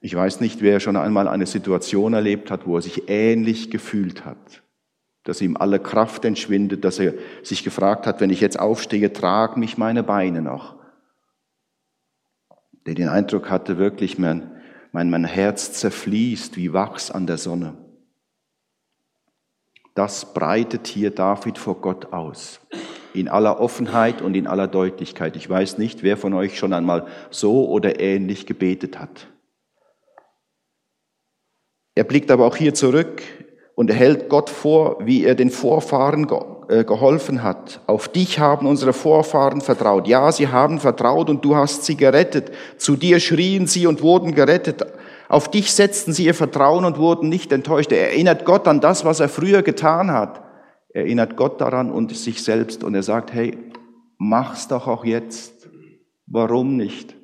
Ich 0.00 0.14
weiß 0.14 0.40
nicht, 0.40 0.60
wer 0.60 0.80
schon 0.80 0.96
einmal 0.96 1.28
eine 1.28 1.46
Situation 1.46 2.12
erlebt 2.12 2.50
hat, 2.50 2.66
wo 2.66 2.76
er 2.76 2.82
sich 2.82 3.08
ähnlich 3.08 3.70
gefühlt 3.70 4.26
hat, 4.26 4.62
dass 5.22 5.40
ihm 5.40 5.56
alle 5.56 5.80
Kraft 5.80 6.26
entschwindet, 6.26 6.84
dass 6.84 6.98
er 6.98 7.14
sich 7.42 7.64
gefragt 7.64 8.06
hat, 8.06 8.20
wenn 8.20 8.28
ich 8.28 8.42
jetzt 8.42 8.60
aufstehe, 8.60 9.14
tragen 9.14 9.60
mich 9.60 9.78
meine 9.78 10.02
Beine 10.02 10.42
noch. 10.42 10.76
Der 12.86 12.94
den 12.94 13.08
Eindruck 13.08 13.50
hatte, 13.50 13.78
wirklich, 13.78 14.18
man, 14.18 14.60
mein, 14.92 15.10
mein 15.10 15.24
Herz 15.24 15.72
zerfließt 15.72 16.56
wie 16.56 16.72
Wachs 16.72 17.10
an 17.10 17.26
der 17.26 17.38
Sonne. 17.38 17.74
Das 19.94 20.34
breitet 20.34 20.86
hier 20.86 21.10
David 21.10 21.56
vor 21.56 21.80
Gott 21.80 22.12
aus. 22.12 22.60
In 23.14 23.28
aller 23.28 23.60
Offenheit 23.60 24.22
und 24.22 24.34
in 24.34 24.48
aller 24.48 24.66
Deutlichkeit. 24.66 25.36
Ich 25.36 25.48
weiß 25.48 25.78
nicht, 25.78 26.02
wer 26.02 26.16
von 26.16 26.34
euch 26.34 26.58
schon 26.58 26.72
einmal 26.72 27.06
so 27.30 27.68
oder 27.68 28.00
ähnlich 28.00 28.44
gebetet 28.44 28.98
hat. 28.98 29.28
Er 31.94 32.02
blickt 32.02 32.32
aber 32.32 32.44
auch 32.44 32.56
hier 32.56 32.74
zurück 32.74 33.22
und 33.76 33.92
hält 33.92 34.28
Gott 34.28 34.50
vor, 34.50 34.98
wie 35.06 35.24
er 35.24 35.36
den 35.36 35.50
Vorfahren 35.50 36.26
geholfen 36.68 37.42
hat. 37.42 37.80
Auf 37.86 38.08
dich 38.08 38.38
haben 38.38 38.66
unsere 38.66 38.92
Vorfahren 38.92 39.60
vertraut. 39.60 40.08
Ja, 40.08 40.30
sie 40.32 40.48
haben 40.48 40.78
vertraut 40.80 41.30
und 41.30 41.44
du 41.44 41.56
hast 41.56 41.84
sie 41.84 41.96
gerettet. 41.96 42.52
Zu 42.78 42.96
dir 42.96 43.20
schrien 43.20 43.66
sie 43.66 43.86
und 43.86 44.02
wurden 44.02 44.34
gerettet. 44.34 44.84
Auf 45.28 45.50
dich 45.50 45.72
setzten 45.72 46.12
sie 46.12 46.26
ihr 46.26 46.34
Vertrauen 46.34 46.84
und 46.84 46.98
wurden 46.98 47.28
nicht 47.28 47.52
enttäuscht. 47.52 47.92
Er 47.92 48.10
erinnert 48.10 48.44
Gott 48.44 48.68
an 48.68 48.80
das, 48.80 49.04
was 49.04 49.20
er 49.20 49.28
früher 49.28 49.62
getan 49.62 50.10
hat. 50.10 50.42
Er 50.90 51.02
erinnert 51.02 51.36
Gott 51.36 51.60
daran 51.60 51.90
und 51.90 52.16
sich 52.16 52.42
selbst 52.42 52.84
und 52.84 52.94
er 52.94 53.02
sagt, 53.02 53.32
hey, 53.32 53.58
mach's 54.16 54.68
doch 54.68 54.86
auch 54.86 55.04
jetzt. 55.04 55.68
Warum 56.26 56.76
nicht? 56.76 57.16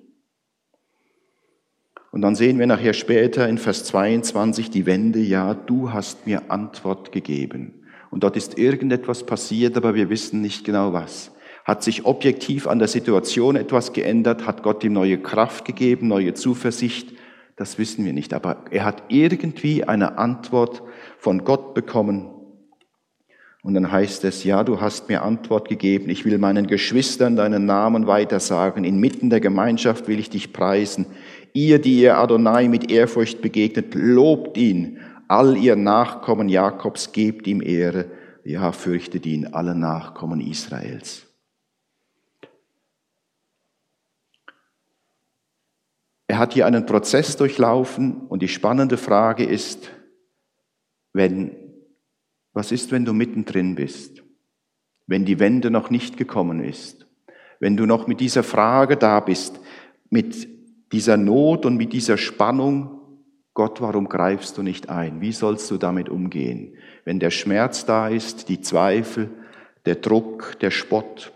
Und 2.12 2.23
dann 2.23 2.35
sehen 2.35 2.59
wir 2.59 2.66
nachher 2.66 2.92
später 2.92 3.49
in 3.49 3.59
Vers 3.59 3.85
22 3.85 4.70
die 4.70 4.87
Wende, 4.87 5.20
ja, 5.20 5.54
du 5.54 5.92
hast 5.92 6.26
mir 6.26 6.50
Antwort 6.50 7.12
gegeben. 7.12 7.79
Und 8.10 8.24
dort 8.24 8.36
ist 8.36 8.58
irgendetwas 8.58 9.24
passiert, 9.24 9.76
aber 9.76 9.94
wir 9.94 10.10
wissen 10.10 10.40
nicht 10.40 10.64
genau 10.64 10.92
was. 10.92 11.32
Hat 11.64 11.82
sich 11.84 12.04
objektiv 12.04 12.66
an 12.66 12.78
der 12.78 12.88
Situation 12.88 13.54
etwas 13.54 13.92
geändert? 13.92 14.46
Hat 14.46 14.62
Gott 14.62 14.82
ihm 14.82 14.92
neue 14.92 15.18
Kraft 15.18 15.64
gegeben, 15.64 16.08
neue 16.08 16.34
Zuversicht? 16.34 17.12
Das 17.56 17.78
wissen 17.78 18.04
wir 18.04 18.12
nicht. 18.12 18.34
Aber 18.34 18.64
er 18.70 18.84
hat 18.84 19.04
irgendwie 19.08 19.84
eine 19.84 20.18
Antwort 20.18 20.82
von 21.18 21.44
Gott 21.44 21.74
bekommen. 21.74 22.30
Und 23.62 23.74
dann 23.74 23.92
heißt 23.92 24.24
es, 24.24 24.42
ja, 24.42 24.64
du 24.64 24.80
hast 24.80 25.10
mir 25.10 25.22
Antwort 25.22 25.68
gegeben. 25.68 26.08
Ich 26.08 26.24
will 26.24 26.38
meinen 26.38 26.66
Geschwistern 26.66 27.36
deinen 27.36 27.66
Namen 27.66 28.06
weitersagen. 28.06 28.84
Inmitten 28.84 29.28
der 29.28 29.40
Gemeinschaft 29.40 30.08
will 30.08 30.18
ich 30.18 30.30
dich 30.30 30.54
preisen. 30.54 31.06
Ihr, 31.52 31.78
die 31.78 32.00
ihr 32.00 32.16
Adonai 32.16 32.68
mit 32.68 32.90
Ehrfurcht 32.90 33.42
begegnet, 33.42 33.94
lobt 33.94 34.56
ihn 34.56 34.98
all 35.30 35.56
ihr 35.56 35.76
Nachkommen 35.76 36.49
Jakobs 36.49 37.12
gebt 37.12 37.46
ihm 37.46 37.62
Ehre, 37.62 38.10
ja, 38.42 38.72
fürchtet 38.72 39.26
ihn 39.26 39.46
alle 39.46 39.76
Nachkommen 39.76 40.40
Israels. 40.40 41.25
Er 46.26 46.38
hat 46.38 46.54
hier 46.54 46.66
einen 46.66 46.84
Prozess 46.84 47.37
durchlaufen 47.37 48.26
und 48.26 48.42
die 48.42 48.49
spannende 48.49 48.96
Frage 48.96 49.44
ist, 49.44 49.90
wenn, 51.12 51.54
was 52.52 52.72
ist, 52.72 52.90
wenn 52.90 53.04
du 53.04 53.12
mittendrin 53.12 53.76
bist? 53.76 54.25
Wenn 55.06 55.25
die 55.25 55.38
Wende 55.38 55.70
noch 55.70 55.90
nicht 55.90 56.16
gekommen 56.16 56.62
ist? 56.62 57.06
Wenn 57.60 57.76
du 57.76 57.87
noch 57.87 58.08
mit 58.08 58.18
dieser 58.18 58.42
Frage 58.42 58.96
da 58.96 59.20
bist, 59.20 59.60
mit 60.08 60.49
dieser 60.92 61.16
Not 61.16 61.66
und 61.66 61.76
mit 61.76 61.92
dieser 61.92 62.16
Spannung, 62.16 63.00
Gott, 63.54 63.80
warum 63.80 64.09
greifst 64.09 64.57
du 64.59 64.62
nicht 64.62 64.88
ein? 64.88 65.21
Wie 65.21 65.33
sollst 65.33 65.71
du 65.71 65.76
damit 65.76 66.09
umgehen? 66.09 66.76
Wenn 67.04 67.19
der 67.19 67.30
Schmerz 67.30 67.85
da 67.85 68.09
ist, 68.09 68.49
die 68.49 68.61
Zweifel, 68.61 69.30
der 69.87 69.97
Druck, 69.97 70.59
der 70.61 70.71
Spott. 70.71 71.33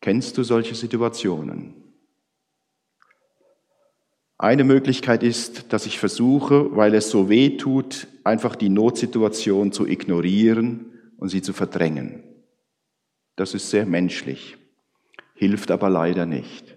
Kennst 0.00 0.38
du 0.38 0.42
solche 0.42 0.74
Situationen? 0.74 1.74
Eine 4.38 4.64
Möglichkeit 4.64 5.22
ist, 5.22 5.72
dass 5.72 5.86
ich 5.86 6.00
versuche, 6.00 6.74
weil 6.74 6.94
es 6.94 7.10
so 7.10 7.28
weh 7.28 7.56
tut, 7.56 8.08
einfach 8.24 8.56
die 8.56 8.68
Notsituation 8.68 9.70
zu 9.70 9.86
ignorieren 9.86 11.12
und 11.16 11.28
sie 11.28 11.42
zu 11.42 11.52
verdrängen. 11.52 12.24
Das 13.36 13.54
ist 13.54 13.70
sehr 13.70 13.86
menschlich, 13.86 14.56
hilft 15.34 15.70
aber 15.70 15.88
leider 15.88 16.26
nicht. 16.26 16.71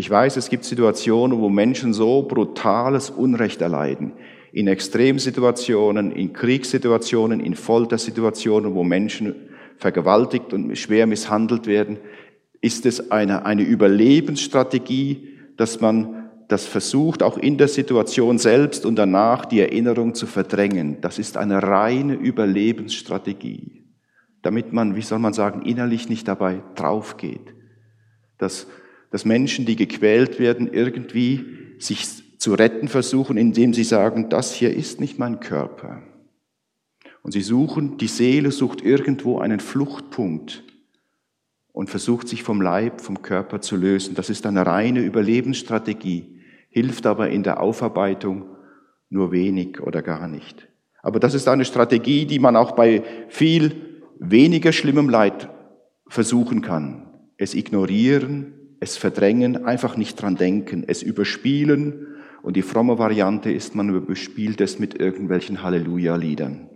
Ich 0.00 0.08
weiß, 0.08 0.38
es 0.38 0.48
gibt 0.48 0.64
Situationen, 0.64 1.40
wo 1.40 1.50
Menschen 1.50 1.92
so 1.92 2.22
brutales 2.22 3.10
Unrecht 3.10 3.60
erleiden. 3.60 4.12
In 4.50 4.66
Extremsituationen, 4.66 6.10
in 6.10 6.32
Kriegssituationen, 6.32 7.38
in 7.38 7.54
Foltersituationen, 7.54 8.74
wo 8.74 8.82
Menschen 8.82 9.34
vergewaltigt 9.76 10.54
und 10.54 10.74
schwer 10.78 11.06
misshandelt 11.06 11.66
werden. 11.66 11.98
Ist 12.62 12.86
es 12.86 13.10
eine, 13.10 13.44
eine 13.44 13.60
Überlebensstrategie, 13.60 15.36
dass 15.58 15.82
man 15.82 16.30
das 16.48 16.64
versucht, 16.64 17.22
auch 17.22 17.36
in 17.36 17.58
der 17.58 17.68
Situation 17.68 18.38
selbst 18.38 18.86
und 18.86 18.96
danach 18.96 19.44
die 19.44 19.60
Erinnerung 19.60 20.14
zu 20.14 20.26
verdrängen? 20.26 21.02
Das 21.02 21.18
ist 21.18 21.36
eine 21.36 21.62
reine 21.62 22.14
Überlebensstrategie, 22.14 23.84
damit 24.40 24.72
man, 24.72 24.96
wie 24.96 25.02
soll 25.02 25.18
man 25.18 25.34
sagen, 25.34 25.60
innerlich 25.60 26.08
nicht 26.08 26.26
dabei 26.26 26.62
draufgeht. 26.74 27.54
Dass, 28.38 28.66
dass 29.10 29.24
Menschen, 29.24 29.66
die 29.66 29.76
gequält 29.76 30.38
werden, 30.38 30.72
irgendwie 30.72 31.44
sich 31.78 32.06
zu 32.38 32.54
retten 32.54 32.88
versuchen, 32.88 33.36
indem 33.36 33.74
sie 33.74 33.84
sagen, 33.84 34.28
das 34.30 34.54
hier 34.54 34.74
ist 34.74 35.00
nicht 35.00 35.18
mein 35.18 35.40
Körper. 35.40 36.02
Und 37.22 37.32
sie 37.32 37.42
suchen, 37.42 37.98
die 37.98 38.06
Seele 38.06 38.50
sucht 38.50 38.82
irgendwo 38.82 39.40
einen 39.40 39.60
Fluchtpunkt 39.60 40.64
und 41.72 41.90
versucht 41.90 42.28
sich 42.28 42.42
vom 42.42 42.62
Leib, 42.62 43.00
vom 43.00 43.20
Körper 43.20 43.60
zu 43.60 43.76
lösen. 43.76 44.14
Das 44.14 44.30
ist 44.30 44.46
eine 44.46 44.64
reine 44.64 45.00
Überlebensstrategie, 45.00 46.40
hilft 46.70 47.06
aber 47.06 47.30
in 47.30 47.42
der 47.42 47.60
Aufarbeitung 47.60 48.46
nur 49.10 49.32
wenig 49.32 49.80
oder 49.80 50.02
gar 50.02 50.28
nicht. 50.28 50.68
Aber 51.02 51.20
das 51.20 51.34
ist 51.34 51.48
eine 51.48 51.64
Strategie, 51.64 52.26
die 52.26 52.38
man 52.38 52.56
auch 52.56 52.72
bei 52.72 53.02
viel 53.28 53.74
weniger 54.18 54.72
schlimmem 54.72 55.08
Leid 55.08 55.48
versuchen 56.06 56.62
kann. 56.62 57.06
Es 57.36 57.54
ignorieren, 57.54 58.59
es 58.80 58.96
verdrängen, 58.96 59.64
einfach 59.64 59.96
nicht 59.96 60.20
dran 60.20 60.36
denken, 60.36 60.84
es 60.86 61.02
überspielen. 61.02 62.06
Und 62.42 62.56
die 62.56 62.62
fromme 62.62 62.98
Variante 62.98 63.52
ist, 63.52 63.74
man 63.74 63.94
überspielt 63.94 64.60
es 64.62 64.78
mit 64.78 64.98
irgendwelchen 64.98 65.62
Halleluja-Liedern. 65.62 66.68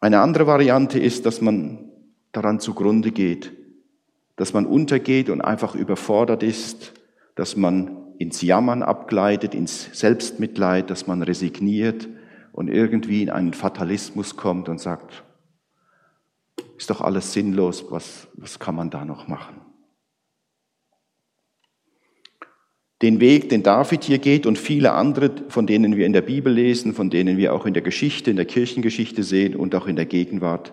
Eine 0.00 0.20
andere 0.20 0.46
Variante 0.46 0.98
ist, 0.98 1.24
dass 1.24 1.40
man 1.40 1.90
daran 2.32 2.60
zugrunde 2.60 3.10
geht, 3.10 3.52
dass 4.36 4.52
man 4.52 4.66
untergeht 4.66 5.30
und 5.30 5.40
einfach 5.40 5.74
überfordert 5.74 6.42
ist, 6.42 6.92
dass 7.34 7.56
man 7.56 8.04
ins 8.18 8.42
Jammern 8.42 8.82
abgleitet, 8.82 9.54
ins 9.54 9.88
Selbstmitleid, 9.98 10.90
dass 10.90 11.06
man 11.06 11.22
resigniert 11.22 12.08
und 12.52 12.68
irgendwie 12.68 13.22
in 13.22 13.30
einen 13.30 13.54
Fatalismus 13.54 14.36
kommt 14.36 14.68
und 14.68 14.78
sagt, 14.78 15.24
ist 16.76 16.90
doch 16.90 17.00
alles 17.00 17.32
sinnlos, 17.32 17.86
was, 17.90 18.28
was 18.34 18.58
kann 18.58 18.74
man 18.74 18.90
da 18.90 19.04
noch 19.04 19.28
machen? 19.28 19.60
Den 23.02 23.20
Weg, 23.20 23.48
den 23.48 23.62
David 23.62 24.04
hier 24.04 24.18
geht 24.18 24.46
und 24.46 24.58
viele 24.58 24.92
andere, 24.92 25.30
von 25.48 25.66
denen 25.66 25.96
wir 25.96 26.06
in 26.06 26.12
der 26.12 26.22
Bibel 26.22 26.52
lesen, 26.52 26.94
von 26.94 27.10
denen 27.10 27.36
wir 27.36 27.52
auch 27.52 27.66
in 27.66 27.74
der 27.74 27.82
Geschichte, 27.82 28.30
in 28.30 28.36
der 28.36 28.46
Kirchengeschichte 28.46 29.22
sehen 29.22 29.56
und 29.56 29.74
auch 29.74 29.86
in 29.86 29.96
der 29.96 30.06
Gegenwart, 30.06 30.72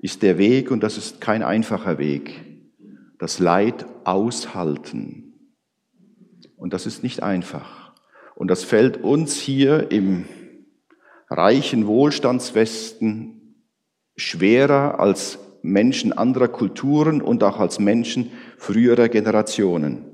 ist 0.00 0.22
der 0.22 0.38
Weg, 0.38 0.70
und 0.70 0.82
das 0.82 0.96
ist 0.96 1.20
kein 1.20 1.42
einfacher 1.42 1.98
Weg, 1.98 2.44
das 3.18 3.38
Leid 3.38 3.86
aushalten. 4.04 5.34
Und 6.56 6.72
das 6.72 6.86
ist 6.86 7.02
nicht 7.02 7.22
einfach. 7.22 7.92
Und 8.34 8.48
das 8.48 8.64
fällt 8.64 9.02
uns 9.02 9.36
hier 9.36 9.90
im 9.90 10.24
reichen 11.28 11.86
Wohlstandswesten 11.86 13.37
schwerer 14.18 15.00
als 15.00 15.38
Menschen 15.62 16.12
anderer 16.12 16.48
Kulturen 16.48 17.22
und 17.22 17.42
auch 17.42 17.58
als 17.58 17.78
Menschen 17.78 18.30
früherer 18.58 19.08
Generationen. 19.08 20.04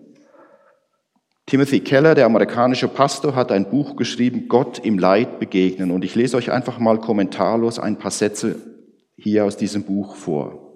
Timothy 1.46 1.80
Keller, 1.80 2.14
der 2.14 2.26
amerikanische 2.26 2.88
Pastor, 2.88 3.34
hat 3.34 3.52
ein 3.52 3.68
Buch 3.68 3.96
geschrieben, 3.96 4.48
Gott 4.48 4.78
im 4.78 4.98
Leid 4.98 5.40
begegnen. 5.40 5.90
Und 5.90 6.04
ich 6.04 6.14
lese 6.14 6.36
euch 6.36 6.50
einfach 6.50 6.78
mal 6.78 6.98
kommentarlos 6.98 7.78
ein 7.78 7.98
paar 7.98 8.10
Sätze 8.10 8.56
hier 9.16 9.44
aus 9.44 9.56
diesem 9.56 9.84
Buch 9.84 10.16
vor. 10.16 10.72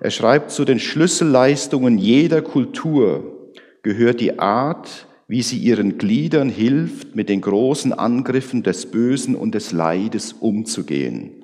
Er 0.00 0.10
schreibt, 0.10 0.50
zu 0.50 0.66
den 0.66 0.78
Schlüsselleistungen 0.78 1.96
jeder 1.96 2.42
Kultur 2.42 3.52
gehört 3.82 4.20
die 4.20 4.38
Art, 4.38 5.06
wie 5.26 5.42
sie 5.42 5.56
ihren 5.56 5.96
Gliedern 5.96 6.50
hilft, 6.50 7.16
mit 7.16 7.30
den 7.30 7.40
großen 7.40 7.94
Angriffen 7.94 8.62
des 8.62 8.90
Bösen 8.90 9.34
und 9.34 9.54
des 9.54 9.72
Leides 9.72 10.34
umzugehen. 10.34 11.43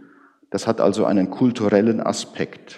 Das 0.50 0.66
hat 0.66 0.80
also 0.80 1.04
einen 1.04 1.30
kulturellen 1.30 2.00
Aspekt. 2.00 2.76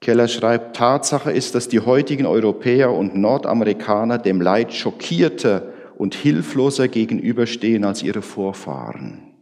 Keller 0.00 0.28
schreibt, 0.28 0.76
Tatsache 0.76 1.32
ist, 1.32 1.54
dass 1.54 1.68
die 1.68 1.80
heutigen 1.80 2.26
Europäer 2.26 2.92
und 2.92 3.16
Nordamerikaner 3.16 4.18
dem 4.18 4.40
Leid 4.40 4.74
schockierter 4.74 5.72
und 5.96 6.14
hilfloser 6.14 6.88
gegenüberstehen 6.88 7.84
als 7.84 8.02
ihre 8.02 8.20
Vorfahren. 8.20 9.34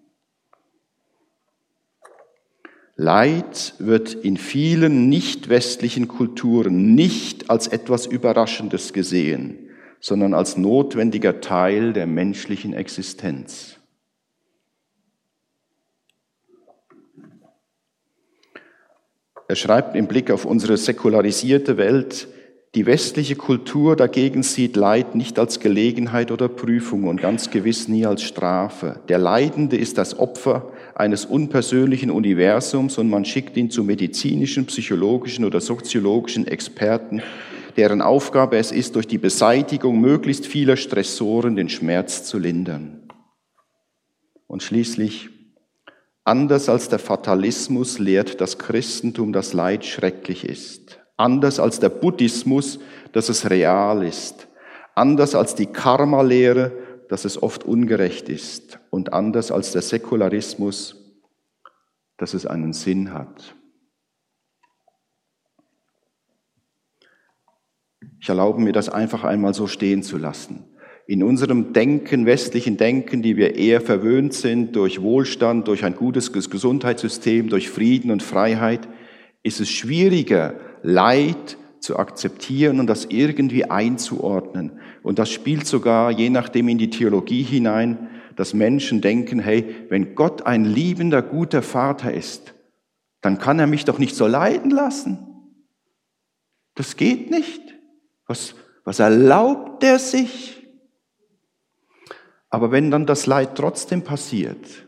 Leid 2.94 3.74
wird 3.78 4.14
in 4.14 4.36
vielen 4.36 5.08
nicht 5.08 5.48
westlichen 5.48 6.06
Kulturen 6.08 6.94
nicht 6.94 7.50
als 7.50 7.66
etwas 7.66 8.06
Überraschendes 8.06 8.92
gesehen, 8.92 9.70
sondern 9.98 10.34
als 10.34 10.56
notwendiger 10.56 11.40
Teil 11.40 11.92
der 11.92 12.06
menschlichen 12.06 12.74
Existenz. 12.74 13.81
Er 19.52 19.56
schreibt 19.56 19.96
im 19.96 20.06
Blick 20.06 20.30
auf 20.30 20.46
unsere 20.46 20.78
säkularisierte 20.78 21.76
Welt, 21.76 22.26
die 22.74 22.86
westliche 22.86 23.36
Kultur 23.36 23.96
dagegen 23.96 24.42
sieht 24.42 24.76
Leid 24.76 25.14
nicht 25.14 25.38
als 25.38 25.60
Gelegenheit 25.60 26.30
oder 26.30 26.48
Prüfung 26.48 27.04
und 27.04 27.20
ganz 27.20 27.50
gewiss 27.50 27.86
nie 27.86 28.06
als 28.06 28.22
Strafe. 28.22 29.00
Der 29.10 29.18
Leidende 29.18 29.76
ist 29.76 29.98
das 29.98 30.18
Opfer 30.18 30.72
eines 30.94 31.26
unpersönlichen 31.26 32.10
Universums 32.10 32.96
und 32.96 33.10
man 33.10 33.26
schickt 33.26 33.58
ihn 33.58 33.68
zu 33.68 33.84
medizinischen, 33.84 34.64
psychologischen 34.64 35.44
oder 35.44 35.60
soziologischen 35.60 36.46
Experten, 36.46 37.20
deren 37.76 38.00
Aufgabe 38.00 38.56
es 38.56 38.72
ist, 38.72 38.96
durch 38.96 39.06
die 39.06 39.18
Beseitigung 39.18 40.00
möglichst 40.00 40.46
vieler 40.46 40.78
Stressoren 40.78 41.56
den 41.56 41.68
Schmerz 41.68 42.24
zu 42.24 42.38
lindern. 42.38 43.02
Und 44.46 44.62
schließlich 44.62 45.28
Anders 46.24 46.68
als 46.68 46.88
der 46.88 47.00
Fatalismus 47.00 47.98
lehrt 47.98 48.40
das 48.40 48.58
Christentum, 48.58 49.32
dass 49.32 49.52
Leid 49.52 49.85
schrecklich 49.85 50.44
ist. 50.44 51.00
Anders 51.16 51.58
als 51.58 51.80
der 51.80 51.88
Buddhismus, 51.88 52.78
dass 53.12 53.28
es 53.28 53.50
real 53.50 54.04
ist. 54.04 54.48
Anders 54.94 55.35
als 55.35 55.54
die 55.54 55.66
Karma-Lehre, 55.66 56.72
dass 57.08 57.24
es 57.24 57.42
oft 57.42 57.64
ungerecht 57.64 58.28
ist. 58.28 58.78
Und 58.90 59.12
anders 59.12 59.50
als 59.50 59.72
der 59.72 59.82
Säkularismus, 59.82 60.96
dass 62.18 62.35
es 62.35 62.46
einen 62.46 62.72
Sinn 62.72 63.12
hat. 63.12 63.56
Ich 68.20 68.28
erlaube 68.28 68.61
mir 68.61 68.72
das 68.72 68.88
einfach 68.88 69.24
einmal 69.24 69.54
so 69.54 69.66
stehen 69.66 70.04
zu 70.04 70.18
lassen 70.18 70.71
in 71.06 71.22
unserem 71.22 71.72
Denken, 71.72 72.26
westlichen 72.26 72.76
Denken, 72.76 73.22
die 73.22 73.36
wir 73.36 73.56
eher 73.56 73.80
verwöhnt 73.80 74.34
sind 74.34 74.76
durch 74.76 75.02
Wohlstand, 75.02 75.68
durch 75.68 75.84
ein 75.84 75.96
gutes 75.96 76.32
Gesundheitssystem, 76.32 77.48
durch 77.48 77.70
Frieden 77.70 78.10
und 78.10 78.22
Freiheit, 78.22 78.88
ist 79.42 79.60
es 79.60 79.68
schwieriger, 79.70 80.54
Leid 80.82 81.56
zu 81.80 81.96
akzeptieren 81.96 82.78
und 82.78 82.86
das 82.86 83.06
irgendwie 83.06 83.64
einzuordnen. 83.64 84.78
Und 85.02 85.18
das 85.18 85.30
spielt 85.30 85.66
sogar, 85.66 86.12
je 86.12 86.30
nachdem, 86.30 86.68
in 86.68 86.78
die 86.78 86.90
Theologie 86.90 87.42
hinein, 87.42 88.08
dass 88.36 88.54
Menschen 88.54 89.00
denken, 89.00 89.40
hey, 89.40 89.74
wenn 89.88 90.14
Gott 90.14 90.46
ein 90.46 90.64
liebender, 90.64 91.22
guter 91.22 91.62
Vater 91.62 92.14
ist, 92.14 92.54
dann 93.20 93.38
kann 93.38 93.58
er 93.58 93.66
mich 93.66 93.84
doch 93.84 93.98
nicht 93.98 94.14
so 94.14 94.26
leiden 94.26 94.70
lassen. 94.70 95.18
Das 96.74 96.96
geht 96.96 97.30
nicht. 97.30 97.60
Was, 98.26 98.54
was 98.84 99.00
erlaubt 99.00 99.84
er 99.84 99.98
sich? 99.98 100.62
Aber 102.52 102.70
wenn 102.70 102.90
dann 102.90 103.06
das 103.06 103.24
Leid 103.24 103.54
trotzdem 103.54 104.04
passiert 104.04 104.86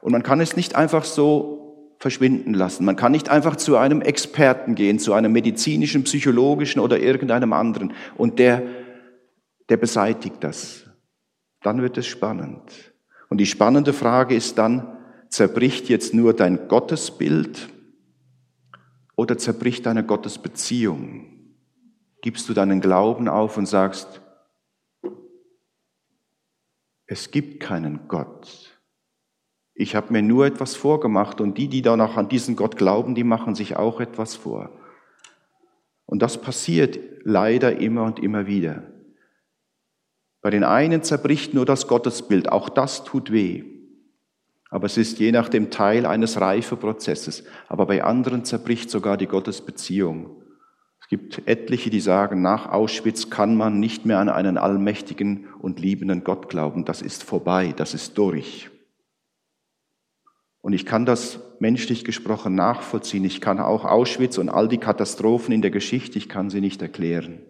und 0.00 0.12
man 0.12 0.22
kann 0.22 0.40
es 0.40 0.56
nicht 0.56 0.76
einfach 0.76 1.04
so 1.04 1.94
verschwinden 1.98 2.54
lassen, 2.54 2.86
man 2.86 2.96
kann 2.96 3.12
nicht 3.12 3.28
einfach 3.28 3.56
zu 3.56 3.76
einem 3.76 4.00
Experten 4.00 4.74
gehen, 4.74 4.98
zu 4.98 5.12
einem 5.12 5.30
medizinischen, 5.30 6.04
psychologischen 6.04 6.80
oder 6.80 6.98
irgendeinem 6.98 7.52
anderen 7.52 7.92
und 8.16 8.38
der, 8.38 8.62
der 9.68 9.76
beseitigt 9.76 10.36
das, 10.40 10.88
dann 11.60 11.82
wird 11.82 11.98
es 11.98 12.06
spannend. 12.06 12.94
Und 13.28 13.36
die 13.38 13.46
spannende 13.46 13.92
Frage 13.92 14.34
ist 14.34 14.56
dann, 14.56 14.96
zerbricht 15.28 15.90
jetzt 15.90 16.14
nur 16.14 16.32
dein 16.32 16.66
Gottesbild 16.66 17.68
oder 19.16 19.36
zerbricht 19.36 19.84
deine 19.84 20.02
Gottesbeziehung? 20.02 21.26
Gibst 22.22 22.48
du 22.48 22.54
deinen 22.54 22.80
Glauben 22.80 23.28
auf 23.28 23.58
und 23.58 23.66
sagst, 23.66 24.21
es 27.12 27.30
gibt 27.30 27.60
keinen 27.60 28.08
Gott. 28.08 28.80
Ich 29.74 29.94
habe 29.94 30.14
mir 30.14 30.22
nur 30.22 30.46
etwas 30.46 30.74
vorgemacht 30.74 31.42
und 31.42 31.58
die, 31.58 31.68
die 31.68 31.82
da 31.82 31.94
noch 31.94 32.16
an 32.16 32.30
diesen 32.30 32.56
Gott 32.56 32.76
glauben, 32.76 33.14
die 33.14 33.22
machen 33.22 33.54
sich 33.54 33.76
auch 33.76 34.00
etwas 34.00 34.34
vor. 34.34 34.70
Und 36.06 36.22
das 36.22 36.40
passiert 36.40 36.98
leider 37.22 37.78
immer 37.78 38.04
und 38.04 38.18
immer 38.18 38.46
wieder. 38.46 38.84
Bei 40.40 40.48
den 40.48 40.64
einen 40.64 41.02
zerbricht 41.02 41.52
nur 41.52 41.66
das 41.66 41.86
Gottesbild, 41.86 42.50
auch 42.50 42.70
das 42.70 43.04
tut 43.04 43.30
weh. 43.30 43.64
Aber 44.70 44.86
es 44.86 44.96
ist 44.96 45.18
je 45.18 45.32
nach 45.32 45.50
dem 45.50 45.70
Teil 45.70 46.06
eines 46.06 46.40
Reifeprozesses. 46.40 47.44
Aber 47.68 47.84
bei 47.84 48.02
anderen 48.02 48.46
zerbricht 48.46 48.90
sogar 48.90 49.18
die 49.18 49.26
Gottesbeziehung. 49.26 50.41
Gibt 51.12 51.46
etliche, 51.46 51.90
die 51.90 52.00
sagen, 52.00 52.40
nach 52.40 52.70
Auschwitz 52.72 53.28
kann 53.28 53.54
man 53.54 53.78
nicht 53.78 54.06
mehr 54.06 54.18
an 54.18 54.30
einen 54.30 54.56
allmächtigen 54.56 55.46
und 55.60 55.78
liebenden 55.78 56.24
Gott 56.24 56.48
glauben. 56.48 56.86
Das 56.86 57.02
ist 57.02 57.22
vorbei, 57.22 57.74
das 57.76 57.92
ist 57.92 58.16
durch. 58.16 58.70
Und 60.62 60.72
ich 60.72 60.86
kann 60.86 61.04
das 61.04 61.38
menschlich 61.58 62.06
gesprochen 62.06 62.54
nachvollziehen. 62.54 63.26
Ich 63.26 63.42
kann 63.42 63.60
auch 63.60 63.84
Auschwitz 63.84 64.38
und 64.38 64.48
all 64.48 64.68
die 64.68 64.78
Katastrophen 64.78 65.52
in 65.52 65.60
der 65.60 65.70
Geschichte, 65.70 66.16
ich 66.16 66.30
kann 66.30 66.48
sie 66.48 66.62
nicht 66.62 66.80
erklären. 66.80 67.42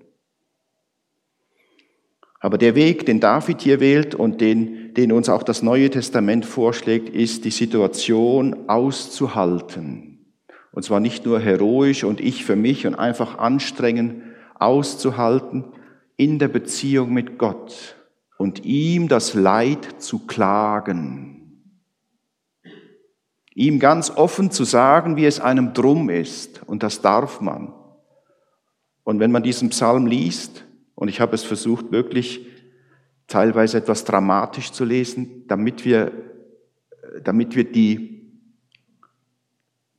Aber 2.41 2.59
der 2.59 2.75
Weg, 2.75 3.07
den 3.07 3.21
David 3.21 3.61
hier 3.61 3.79
wählt 3.79 4.17
und 4.17 4.41
den, 4.41 4.93
den 4.95 5.13
uns 5.13 5.29
auch 5.29 5.45
das 5.45 5.63
Neue 5.63 5.89
Testament 5.89 6.47
vorschlägt, 6.47 7.11
ist 7.11 7.45
die 7.45 7.53
Situation 7.53 8.69
auszuhalten. 8.69 10.12
Und 10.73 10.83
zwar 10.85 11.01
nicht 11.01 11.27
nur 11.27 11.39
heroisch 11.39 12.05
und 12.05 12.21
ich 12.21 12.45
für 12.45 12.57
mich 12.57 12.87
und 12.87 12.95
einfach 12.95 13.39
anstrengen, 13.39 14.23
auszuhalten 14.55 15.65
in 16.17 16.39
der 16.39 16.49
Beziehung 16.49 17.13
mit 17.13 17.39
Gott 17.39 17.97
und 18.39 18.65
ihm 18.65 19.09
das 19.09 19.35
Leid 19.35 19.87
zu 19.99 20.27
klagen. 20.27 21.43
Ihm 23.55 23.79
ganz 23.79 24.11
offen 24.11 24.51
zu 24.51 24.65
sagen, 24.65 25.17
wie 25.17 25.27
es 25.27 25.41
einem 25.41 25.75
drum 25.75 26.09
ist. 26.09 26.63
Und 26.67 26.83
das 26.83 27.03
darf 27.03 27.41
man. 27.41 27.75
Und 29.05 29.21
wenn 29.21 29.31
man 29.31 29.43
diesen 29.43 29.71
Psalm 29.71 30.07
liest, 30.07 30.65
und 30.95 31.09
ich 31.09 31.21
habe 31.21 31.35
es 31.35 31.43
versucht, 31.43 31.91
wirklich 31.93 32.47
teilweise 33.27 33.79
etwas 33.79 34.05
dramatisch 34.05 34.73
zu 34.73 34.85
lesen, 34.85 35.45
damit 35.49 35.85
wir, 35.85 36.13
damit 37.25 37.57
wir 37.57 37.65
die, 37.65 38.22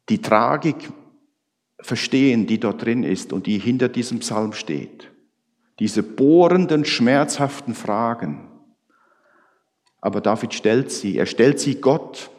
die 0.10 0.22
Tragik 0.22 0.92
verstehen, 1.80 2.48
die 2.48 2.60
dort 2.60 2.84
drin 2.84 3.04
ist 3.04 3.34
und 3.34 3.48
die 3.48 3.60
hinter 3.60 3.90
diesem 3.90 4.20
Psalm 4.20 4.54
steht. 4.54 5.12
Diese 5.80 6.04
bohrenden, 6.04 6.86
schmerzhaften 6.86 7.74
Fragen. 7.74 8.50
Aber 10.02 10.22
David 10.22 10.54
stellt 10.54 10.92
sie. 10.92 11.18
Er 11.18 11.26
stellt 11.26 11.60
sie 11.60 11.76
Gott. 11.82 12.30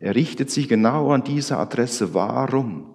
Er 0.00 0.14
richtet 0.14 0.50
sie 0.50 0.66
genau 0.66 1.10
an 1.12 1.22
diese 1.22 1.56
Adresse. 1.58 2.14
Warum? 2.14 2.94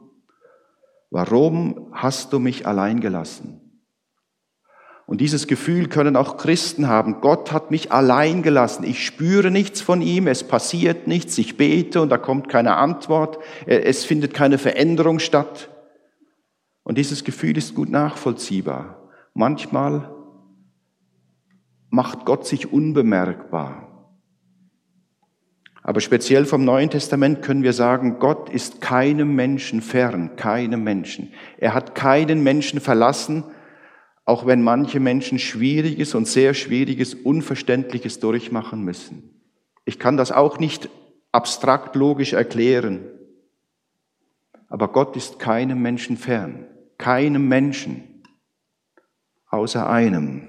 Warum 1.09 1.89
hast 1.91 2.33
du 2.33 2.39
mich 2.39 2.65
allein 2.65 2.99
gelassen? 2.99 3.62
Und 5.13 5.21
dieses 5.21 5.45
Gefühl 5.45 5.89
können 5.89 6.15
auch 6.15 6.37
Christen 6.37 6.87
haben. 6.87 7.21
Gott 7.21 7.51
hat 7.51 7.69
mich 7.69 7.91
allein 7.91 8.41
gelassen. 8.41 8.83
Ich 8.83 9.05
spüre 9.05 9.51
nichts 9.51 9.79
von 9.79 10.01
ihm. 10.01 10.25
Es 10.25 10.43
passiert 10.43 11.05
nichts. 11.05 11.37
Ich 11.37 11.55
bete 11.55 12.01
und 12.01 12.09
da 12.09 12.17
kommt 12.17 12.49
keine 12.49 12.77
Antwort. 12.77 13.37
Es 13.67 14.05
findet 14.05 14.33
keine 14.33 14.57
Veränderung 14.57 15.19
statt. 15.19 15.69
Und 16.81 16.97
dieses 16.97 17.23
Gefühl 17.23 17.59
ist 17.59 17.75
gut 17.75 17.89
nachvollziehbar. 17.91 19.07
Manchmal 19.35 20.09
macht 21.91 22.25
Gott 22.25 22.47
sich 22.47 22.73
unbemerkbar. 22.73 24.09
Aber 25.83 26.01
speziell 26.01 26.45
vom 26.45 26.65
Neuen 26.65 26.89
Testament 26.89 27.43
können 27.43 27.61
wir 27.61 27.73
sagen, 27.73 28.17
Gott 28.17 28.49
ist 28.49 28.81
keinem 28.81 29.35
Menschen 29.35 29.83
fern, 29.83 30.37
keinem 30.37 30.83
Menschen. 30.83 31.31
Er 31.59 31.75
hat 31.75 31.93
keinen 31.93 32.41
Menschen 32.41 32.79
verlassen, 32.79 33.43
auch 34.25 34.45
wenn 34.45 34.61
manche 34.61 34.99
Menschen 34.99 35.39
Schwieriges 35.39 36.15
und 36.15 36.27
sehr 36.27 36.53
Schwieriges, 36.53 37.13
Unverständliches 37.13 38.19
durchmachen 38.19 38.83
müssen. 38.83 39.41
Ich 39.85 39.99
kann 39.99 40.15
das 40.15 40.31
auch 40.31 40.59
nicht 40.59 40.89
abstrakt 41.31 41.95
logisch 41.95 42.33
erklären. 42.33 43.01
Aber 44.69 44.87
Gott 44.87 45.17
ist 45.17 45.39
keinem 45.39 45.81
Menschen 45.81 46.17
fern, 46.17 46.65
keinem 46.97 47.47
Menschen, 47.47 48.23
außer 49.49 49.87
einem, 49.89 50.47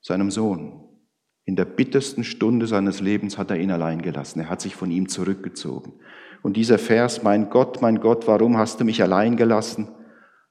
seinem 0.00 0.30
Sohn. 0.30 0.82
In 1.44 1.54
der 1.54 1.66
bittersten 1.66 2.24
Stunde 2.24 2.66
seines 2.66 3.00
Lebens 3.00 3.38
hat 3.38 3.52
er 3.52 3.58
ihn 3.58 3.70
allein 3.70 4.02
gelassen. 4.02 4.40
Er 4.40 4.50
hat 4.50 4.60
sich 4.60 4.74
von 4.74 4.90
ihm 4.90 5.08
zurückgezogen. 5.08 5.92
Und 6.42 6.56
dieser 6.56 6.78
Vers, 6.78 7.22
mein 7.22 7.50
Gott, 7.50 7.80
mein 7.80 8.00
Gott, 8.00 8.26
warum 8.26 8.56
hast 8.56 8.80
du 8.80 8.84
mich 8.84 9.00
allein 9.02 9.36
gelassen? 9.36 9.88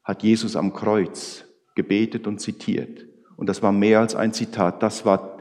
Hat 0.05 0.23
Jesus 0.23 0.55
am 0.55 0.71
Kreuz 0.71 1.43
gebetet 1.75 2.27
und 2.27 2.39
zitiert. 2.39 3.05
Und 3.35 3.49
das 3.49 3.61
war 3.61 3.73
mehr 3.73 3.99
als 3.99 4.15
ein 4.15 4.31
Zitat. 4.31 4.81
Das 4.81 5.05
war, 5.05 5.37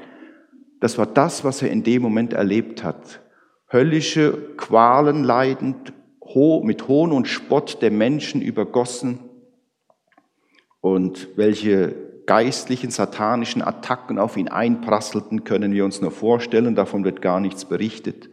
das 0.81 0.99
war 0.99 1.07
das, 1.07 1.45
was 1.45 1.63
er 1.63 1.71
in 1.71 1.85
dem 1.85 2.03
Moment 2.03 2.33
erlebt 2.33 2.83
hat. 2.83 3.21
Höllische 3.73 4.33
Qualen 4.57 5.23
leidend, 5.23 5.93
mit 6.63 6.89
Hohn 6.89 7.13
und 7.13 7.29
Spott 7.29 7.81
der 7.81 7.93
Menschen 7.93 8.43
übergossen 8.43 9.21
und 10.81 11.29
welche 11.37 11.95
geistlichen, 12.27 12.91
satanischen 12.91 13.63
Attacken 13.63 14.19
auf 14.19 14.37
ihn 14.37 14.49
einprasselten, 14.49 15.45
können 15.45 15.73
wir 15.73 15.85
uns 15.85 16.01
nur 16.01 16.11
vorstellen. 16.11 16.75
Davon 16.75 17.05
wird 17.05 17.23
gar 17.23 17.41
nichts 17.41 17.67
berichtet. 17.67 18.31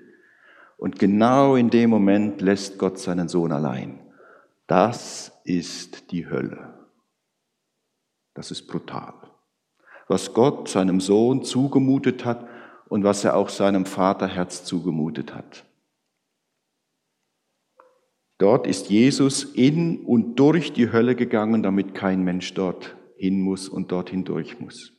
Und 0.78 0.98
genau 0.98 1.56
in 1.56 1.70
dem 1.70 1.90
Moment 1.90 2.42
lässt 2.42 2.80
Gott 2.80 2.98
seinen 2.98 3.28
Sohn 3.28 3.52
allein. 3.52 4.00
Das 4.68 5.31
ist 5.44 6.12
die 6.12 6.28
Hölle. 6.30 6.88
Das 8.34 8.52
ist 8.52 8.68
brutal. 8.68 9.14
Was 10.08 10.34
Gott 10.34 10.68
seinem 10.68 11.00
Sohn 11.00 11.44
zugemutet 11.44 12.26
hat 12.26 12.48
und 12.90 13.04
was 13.04 13.24
er 13.24 13.36
auch 13.36 13.50
seinem 13.50 13.86
Vaterherz 13.86 14.66
zugemutet 14.66 15.34
hat. 15.34 15.66
Dort 18.38 18.66
ist 18.66 18.90
Jesus 18.90 19.44
in 19.44 20.04
und 20.04 20.38
durch 20.38 20.74
die 20.74 20.92
Hölle 20.92 21.16
gegangen, 21.16 21.62
damit 21.62 21.94
kein 21.94 22.24
Mensch 22.24 22.54
dort 22.56 22.98
hin 23.16 23.40
muss 23.40 23.70
und 23.70 23.92
dorthin 23.92 24.26
durch 24.26 24.60
muss. 24.60 24.94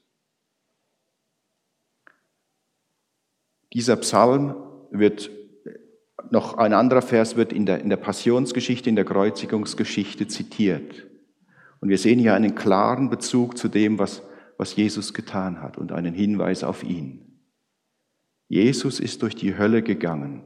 Dieser 3.72 3.96
Psalm 3.96 4.54
wird 4.90 5.30
noch 6.32 6.56
ein 6.56 6.72
anderer 6.72 7.02
Vers 7.02 7.36
wird 7.36 7.52
in 7.52 7.66
der, 7.66 7.80
in 7.82 7.90
der 7.90 7.98
Passionsgeschichte, 7.98 8.88
in 8.88 8.96
der 8.96 9.04
Kreuzigungsgeschichte 9.04 10.26
zitiert. 10.28 11.06
Und 11.80 11.90
wir 11.90 11.98
sehen 11.98 12.18
hier 12.18 12.32
einen 12.32 12.54
klaren 12.54 13.10
Bezug 13.10 13.58
zu 13.58 13.68
dem, 13.68 13.98
was, 13.98 14.22
was 14.56 14.74
Jesus 14.74 15.12
getan 15.12 15.60
hat 15.60 15.76
und 15.76 15.92
einen 15.92 16.14
Hinweis 16.14 16.64
auf 16.64 16.84
ihn. 16.84 17.38
Jesus 18.48 18.98
ist 18.98 19.20
durch 19.20 19.36
die 19.36 19.58
Hölle 19.58 19.82
gegangen, 19.82 20.42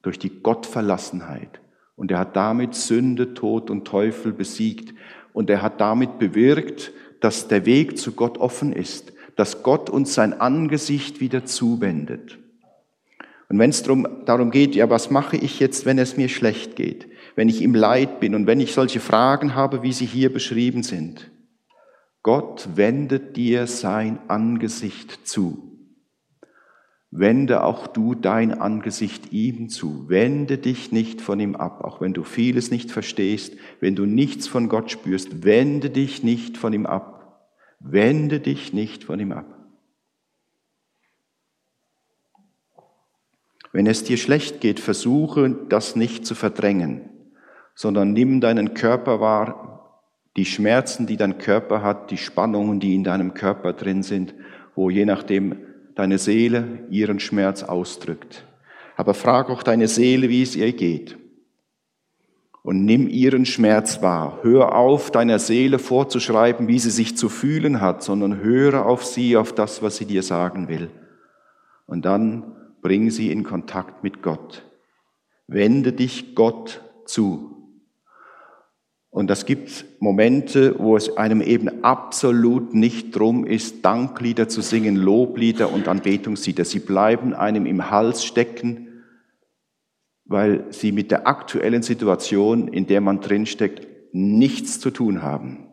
durch 0.00 0.18
die 0.18 0.40
Gottverlassenheit. 0.42 1.60
Und 1.96 2.10
er 2.10 2.20
hat 2.20 2.34
damit 2.34 2.74
Sünde, 2.74 3.34
Tod 3.34 3.70
und 3.70 3.86
Teufel 3.86 4.32
besiegt. 4.32 4.94
Und 5.34 5.50
er 5.50 5.60
hat 5.60 5.82
damit 5.82 6.18
bewirkt, 6.18 6.92
dass 7.20 7.46
der 7.46 7.66
Weg 7.66 7.98
zu 7.98 8.12
Gott 8.12 8.38
offen 8.38 8.72
ist, 8.72 9.12
dass 9.36 9.62
Gott 9.62 9.90
uns 9.90 10.14
sein 10.14 10.32
Angesicht 10.32 11.20
wieder 11.20 11.44
zuwendet. 11.44 12.38
Und 13.54 13.60
wenn 13.60 13.70
es 13.70 13.84
darum, 13.84 14.50
geht, 14.50 14.74
ja, 14.74 14.90
was 14.90 15.12
mache 15.12 15.36
ich 15.36 15.60
jetzt, 15.60 15.86
wenn 15.86 15.96
es 16.00 16.16
mir 16.16 16.28
schlecht 16.28 16.74
geht, 16.74 17.06
wenn 17.36 17.48
ich 17.48 17.62
im 17.62 17.72
Leid 17.72 18.18
bin 18.18 18.34
und 18.34 18.48
wenn 18.48 18.58
ich 18.58 18.72
solche 18.72 18.98
Fragen 18.98 19.54
habe, 19.54 19.84
wie 19.84 19.92
sie 19.92 20.06
hier 20.06 20.32
beschrieben 20.32 20.82
sind, 20.82 21.30
Gott 22.24 22.70
wendet 22.74 23.36
dir 23.36 23.68
sein 23.68 24.18
Angesicht 24.26 25.20
zu. 25.24 25.70
Wende 27.12 27.62
auch 27.62 27.86
du 27.86 28.16
dein 28.16 28.54
Angesicht 28.54 29.32
ihm 29.32 29.68
zu. 29.68 30.08
Wende 30.08 30.58
dich 30.58 30.90
nicht 30.90 31.20
von 31.20 31.38
ihm 31.38 31.54
ab, 31.54 31.84
auch 31.84 32.00
wenn 32.00 32.12
du 32.12 32.24
vieles 32.24 32.72
nicht 32.72 32.90
verstehst, 32.90 33.54
wenn 33.78 33.94
du 33.94 34.04
nichts 34.04 34.48
von 34.48 34.68
Gott 34.68 34.90
spürst. 34.90 35.44
Wende 35.44 35.90
dich 35.90 36.24
nicht 36.24 36.58
von 36.58 36.72
ihm 36.72 36.86
ab. 36.86 37.46
Wende 37.78 38.40
dich 38.40 38.72
nicht 38.72 39.04
von 39.04 39.20
ihm 39.20 39.30
ab. 39.30 39.53
Wenn 43.74 43.88
es 43.88 44.04
dir 44.04 44.18
schlecht 44.18 44.60
geht, 44.60 44.78
versuche 44.78 45.50
das 45.68 45.96
nicht 45.96 46.24
zu 46.24 46.36
verdrängen, 46.36 47.10
sondern 47.74 48.12
nimm 48.12 48.40
deinen 48.40 48.72
Körper 48.74 49.18
wahr, 49.18 50.00
die 50.36 50.44
Schmerzen, 50.44 51.08
die 51.08 51.16
dein 51.16 51.38
Körper 51.38 51.82
hat, 51.82 52.12
die 52.12 52.16
Spannungen, 52.16 52.78
die 52.78 52.94
in 52.94 53.02
deinem 53.02 53.34
Körper 53.34 53.72
drin 53.72 54.04
sind, 54.04 54.32
wo 54.76 54.90
je 54.90 55.04
nachdem 55.04 55.56
deine 55.96 56.18
Seele 56.18 56.86
ihren 56.88 57.18
Schmerz 57.18 57.64
ausdrückt. 57.64 58.46
Aber 58.96 59.12
frag 59.12 59.50
auch 59.50 59.64
deine 59.64 59.88
Seele, 59.88 60.28
wie 60.28 60.42
es 60.42 60.54
ihr 60.54 60.72
geht. 60.72 61.18
Und 62.62 62.84
nimm 62.84 63.08
ihren 63.08 63.44
Schmerz 63.44 64.00
wahr. 64.02 64.38
Hör 64.42 64.76
auf, 64.76 65.10
deiner 65.10 65.40
Seele 65.40 65.80
vorzuschreiben, 65.80 66.68
wie 66.68 66.78
sie 66.78 66.92
sich 66.92 67.16
zu 67.16 67.28
fühlen 67.28 67.80
hat, 67.80 68.04
sondern 68.04 68.38
höre 68.38 68.86
auf 68.86 69.04
sie, 69.04 69.36
auf 69.36 69.52
das, 69.52 69.82
was 69.82 69.96
sie 69.96 70.06
dir 70.06 70.22
sagen 70.22 70.68
will. 70.68 70.90
Und 71.86 72.04
dann 72.04 72.54
bring 72.84 73.10
sie 73.10 73.32
in 73.32 73.44
Kontakt 73.44 74.04
mit 74.04 74.22
Gott. 74.22 74.62
Wende 75.46 75.94
dich 75.94 76.34
Gott 76.34 76.82
zu. 77.06 77.80
Und 79.08 79.30
das 79.30 79.46
gibt 79.46 79.86
Momente, 80.00 80.78
wo 80.78 80.94
es 80.94 81.16
einem 81.16 81.40
eben 81.40 81.82
absolut 81.82 82.74
nicht 82.74 83.16
drum 83.16 83.46
ist, 83.46 83.86
Danklieder 83.86 84.50
zu 84.50 84.60
singen, 84.60 84.96
Loblieder 84.96 85.72
und 85.72 85.88
Anbetungslieder. 85.88 86.66
Sie 86.66 86.80
bleiben 86.80 87.32
einem 87.32 87.64
im 87.64 87.90
Hals 87.90 88.22
stecken, 88.22 89.02
weil 90.26 90.66
sie 90.70 90.92
mit 90.92 91.10
der 91.10 91.26
aktuellen 91.26 91.82
Situation, 91.82 92.68
in 92.68 92.86
der 92.86 93.00
man 93.00 93.20
drinsteckt, 93.20 93.86
nichts 94.12 94.78
zu 94.78 94.90
tun 94.90 95.22
haben. 95.22 95.63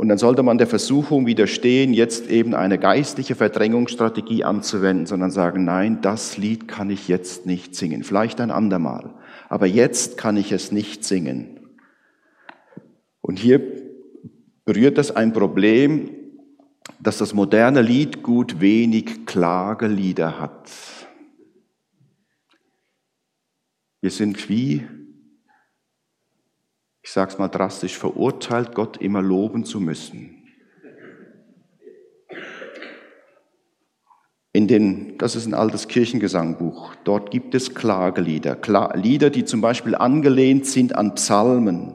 Und 0.00 0.08
dann 0.08 0.16
sollte 0.16 0.42
man 0.42 0.56
der 0.56 0.66
Versuchung 0.66 1.26
widerstehen, 1.26 1.92
jetzt 1.92 2.30
eben 2.30 2.54
eine 2.54 2.78
geistliche 2.78 3.34
Verdrängungsstrategie 3.34 4.44
anzuwenden, 4.44 5.04
sondern 5.04 5.30
sagen, 5.30 5.66
nein, 5.66 6.00
das 6.00 6.38
Lied 6.38 6.68
kann 6.68 6.88
ich 6.88 7.06
jetzt 7.06 7.44
nicht 7.44 7.74
singen. 7.74 8.02
Vielleicht 8.02 8.40
ein 8.40 8.50
andermal. 8.50 9.12
Aber 9.50 9.66
jetzt 9.66 10.16
kann 10.16 10.38
ich 10.38 10.52
es 10.52 10.72
nicht 10.72 11.04
singen. 11.04 11.68
Und 13.20 13.38
hier 13.38 13.60
berührt 14.64 14.96
das 14.96 15.14
ein 15.14 15.34
Problem, 15.34 16.08
dass 16.98 17.18
das 17.18 17.34
moderne 17.34 17.82
Lied 17.82 18.22
gut 18.22 18.58
wenig 18.58 19.26
Klagelieder 19.26 20.40
hat. 20.40 20.70
Wir 24.00 24.10
sind 24.10 24.48
wie 24.48 24.86
ich 27.02 27.10
sage 27.10 27.32
es 27.32 27.38
mal 27.38 27.48
drastisch, 27.48 27.96
verurteilt, 27.96 28.74
Gott 28.74 28.98
immer 28.98 29.22
loben 29.22 29.64
zu 29.64 29.80
müssen. 29.80 30.36
In 34.52 34.66
den, 34.66 35.16
das 35.18 35.36
ist 35.36 35.46
ein 35.46 35.54
altes 35.54 35.86
Kirchengesangbuch. 35.86 36.94
Dort 37.04 37.30
gibt 37.30 37.54
es 37.54 37.74
Klagelieder. 37.74 38.58
Lieder, 38.94 39.30
die 39.30 39.44
zum 39.44 39.60
Beispiel 39.60 39.94
angelehnt 39.94 40.66
sind 40.66 40.96
an 40.96 41.14
Psalmen. 41.14 41.94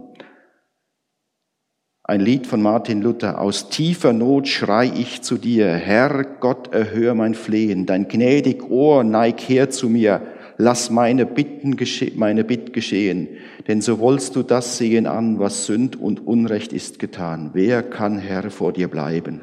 Ein 2.04 2.22
Lied 2.22 2.48
von 2.48 2.62
Martin 2.62 3.02
Luther. 3.02 3.42
Aus 3.42 3.70
tiefer 3.70 4.14
Not 4.14 4.48
schrei 4.48 4.86
ich 4.96 5.22
zu 5.22 5.38
dir. 5.38 5.68
Herr 5.68 6.24
Gott, 6.24 6.74
erhör 6.74 7.14
mein 7.14 7.34
Flehen. 7.34 7.86
Dein 7.86 8.08
gnädig 8.08 8.64
Ohr 8.70 9.04
neig 9.04 9.42
her 9.42 9.70
zu 9.70 9.90
mir 9.90 10.22
lass 10.58 10.90
meine 10.90 11.26
Bitten 11.26 11.78
meine 12.16 12.44
Bitt 12.44 12.74
geschehen, 12.74 13.28
denn 13.68 13.82
so 13.82 14.00
wollst 14.00 14.36
du 14.36 14.44
das 14.44 14.78
sehen 14.78 15.08
an, 15.08 15.40
was 15.40 15.66
Sünd 15.66 15.96
und 16.00 16.26
Unrecht 16.26 16.74
ist 16.74 17.00
getan. 17.00 17.52
Wer 17.54 17.84
kann 17.84 18.18
Herr 18.18 18.50
vor 18.52 18.74
dir 18.74 18.88
bleiben? 18.88 19.42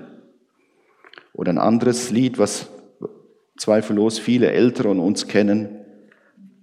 Oder 1.32 1.52
ein 1.52 1.58
anderes 1.58 2.10
Lied, 2.10 2.38
was 2.38 2.68
zweifellos 3.56 4.18
viele 4.18 4.50
Ältere 4.50 4.88
und 4.88 5.00
uns 5.00 5.28
kennen, 5.28 5.68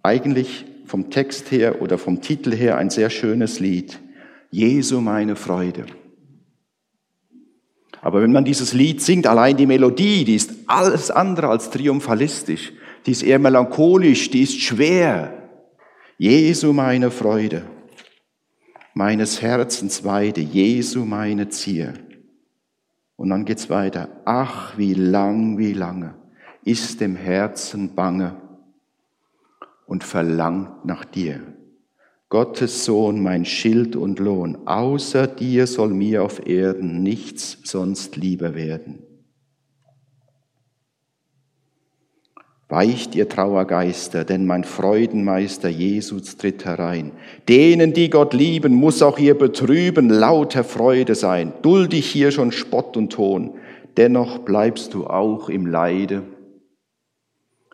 eigentlich 0.03 0.65
vom 0.85 1.09
Text 1.09 1.51
her 1.51 1.81
oder 1.81 1.97
vom 1.97 2.21
Titel 2.21 2.53
her 2.53 2.77
ein 2.77 2.89
sehr 2.89 3.09
schönes 3.09 3.59
Lied. 3.59 3.99
Jesu 4.51 5.01
meine 5.01 5.35
Freude. 5.35 5.85
Aber 8.01 8.21
wenn 8.21 8.31
man 8.31 8.45
dieses 8.45 8.73
Lied 8.73 9.01
singt, 9.01 9.27
allein 9.27 9.57
die 9.57 9.67
Melodie, 9.67 10.23
die 10.23 10.35
ist 10.35 10.51
alles 10.67 11.11
andere 11.11 11.49
als 11.49 11.69
triumphalistisch 11.69 12.73
die 13.09 13.13
ist 13.13 13.23
eher 13.23 13.39
melancholisch, 13.39 14.29
die 14.29 14.43
ist 14.43 14.61
schwer. 14.61 15.49
Jesu 16.19 16.73
meine 16.73 17.09
Freude, 17.09 17.63
meines 18.93 19.41
Herzens 19.41 20.03
Weide, 20.03 20.41
Jesu 20.41 21.05
meine 21.05 21.49
Zier. 21.49 21.95
Und 23.15 23.31
dann 23.31 23.45
geht's 23.45 23.67
weiter. 23.67 24.09
Ach, 24.25 24.77
wie 24.77 24.93
lang, 24.93 25.57
wie 25.57 25.73
lange 25.73 26.13
ist 26.63 27.01
dem 27.01 27.15
Herzen 27.15 27.95
bange 27.95 28.35
und 29.87 30.03
verlangt 30.03 30.85
nach 30.85 31.03
dir. 31.03 31.41
Gottes 32.29 32.85
Sohn, 32.85 33.23
mein 33.23 33.43
Schild 33.43 33.95
und 33.95 34.19
Lohn, 34.19 34.67
außer 34.67 35.25
dir 35.25 35.65
soll 35.65 35.95
mir 35.95 36.21
auf 36.23 36.45
Erden 36.45 37.01
nichts 37.01 37.57
sonst 37.63 38.17
lieber 38.17 38.53
werden. 38.53 39.08
Weicht 42.71 43.15
ihr 43.15 43.27
Trauergeister, 43.27 44.23
denn 44.23 44.45
mein 44.45 44.63
Freudenmeister 44.63 45.69
Jesus 45.69 46.37
tritt 46.37 46.65
herein. 46.65 47.11
Denen, 47.47 47.93
die 47.93 48.11
Gott 48.11 48.35
lieben, 48.35 48.75
muss 48.75 49.01
auch 49.01 49.17
ihr 49.17 49.35
Betrüben 49.35 50.07
lauter 50.07 50.63
Freude 50.63 51.15
sein. 51.15 51.51
Duldig 51.63 52.05
hier 52.05 52.29
schon 52.29 52.51
Spott 52.51 52.95
und 52.95 53.11
Ton, 53.11 53.55
dennoch 53.97 54.39
bleibst 54.39 54.93
du 54.93 55.07
auch 55.07 55.49
im 55.49 55.65
Leide. 55.65 56.21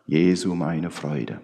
Jesu 0.08 0.56
meine 0.56 0.92
Freude. 0.92 1.42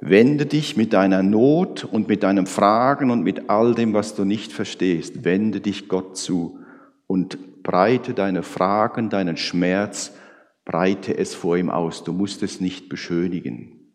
Wende 0.00 0.46
dich 0.46 0.78
mit 0.78 0.94
deiner 0.94 1.22
Not 1.22 1.84
und 1.84 2.08
mit 2.08 2.22
deinem 2.22 2.46
Fragen 2.46 3.10
und 3.10 3.22
mit 3.22 3.50
all 3.50 3.74
dem, 3.74 3.92
was 3.92 4.14
du 4.14 4.24
nicht 4.24 4.52
verstehst, 4.52 5.24
wende 5.24 5.60
dich 5.60 5.88
Gott 5.88 6.16
zu 6.16 6.58
und 7.06 7.36
breite 7.62 8.14
deine 8.14 8.42
Fragen, 8.42 9.10
deinen 9.10 9.36
Schmerz, 9.36 10.14
breite 10.64 11.16
es 11.16 11.34
vor 11.34 11.56
ihm 11.56 11.70
aus. 11.70 12.04
Du 12.04 12.12
musst 12.12 12.42
es 12.42 12.60
nicht 12.60 12.88
beschönigen. 12.88 13.94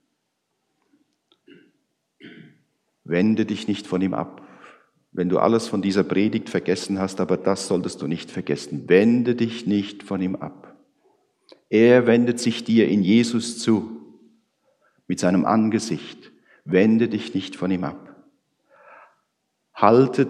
Wende 3.03 3.45
dich 3.45 3.67
nicht 3.67 3.87
von 3.87 4.01
ihm 4.01 4.13
ab. 4.13 4.47
Wenn 5.11 5.29
du 5.29 5.39
alles 5.39 5.67
von 5.67 5.81
dieser 5.81 6.03
Predigt 6.03 6.49
vergessen 6.49 6.99
hast, 6.99 7.21
aber 7.21 7.37
das 7.37 7.67
solltest 7.67 8.01
du 8.01 8.07
nicht 8.07 8.29
vergessen. 8.29 8.87
Wende 8.89 9.35
dich 9.35 9.65
nicht 9.65 10.03
von 10.03 10.21
ihm 10.21 10.35
ab. 10.35 10.75
Er 11.69 12.07
wendet 12.07 12.39
sich 12.39 12.63
dir 12.63 12.87
in 12.87 13.03
Jesus 13.03 13.59
zu, 13.59 14.01
mit 15.07 15.19
seinem 15.19 15.45
Angesicht. 15.45 16.31
Wende 16.65 17.07
dich 17.07 17.33
nicht 17.33 17.55
von 17.55 17.71
ihm 17.71 17.83
ab. 17.83 18.25
Halte 19.73 20.27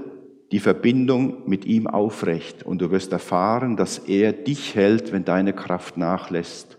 die 0.52 0.60
Verbindung 0.60 1.48
mit 1.48 1.66
ihm 1.66 1.88
aufrecht 1.88 2.64
und 2.64 2.82
du 2.82 2.92
wirst 2.92 3.12
erfahren, 3.12 3.76
dass 3.76 4.00
er 4.00 4.32
dich 4.32 4.76
hält, 4.76 5.12
wenn 5.12 5.26
deine 5.26 5.54
Kraft 5.54 5.98
nachlässt 5.98 6.78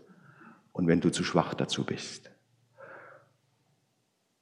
und 0.73 0.87
wenn 0.87 1.01
du 1.01 1.11
zu 1.11 1.23
schwach 1.23 1.55
dazu 1.55 1.85
bist. 1.85 2.31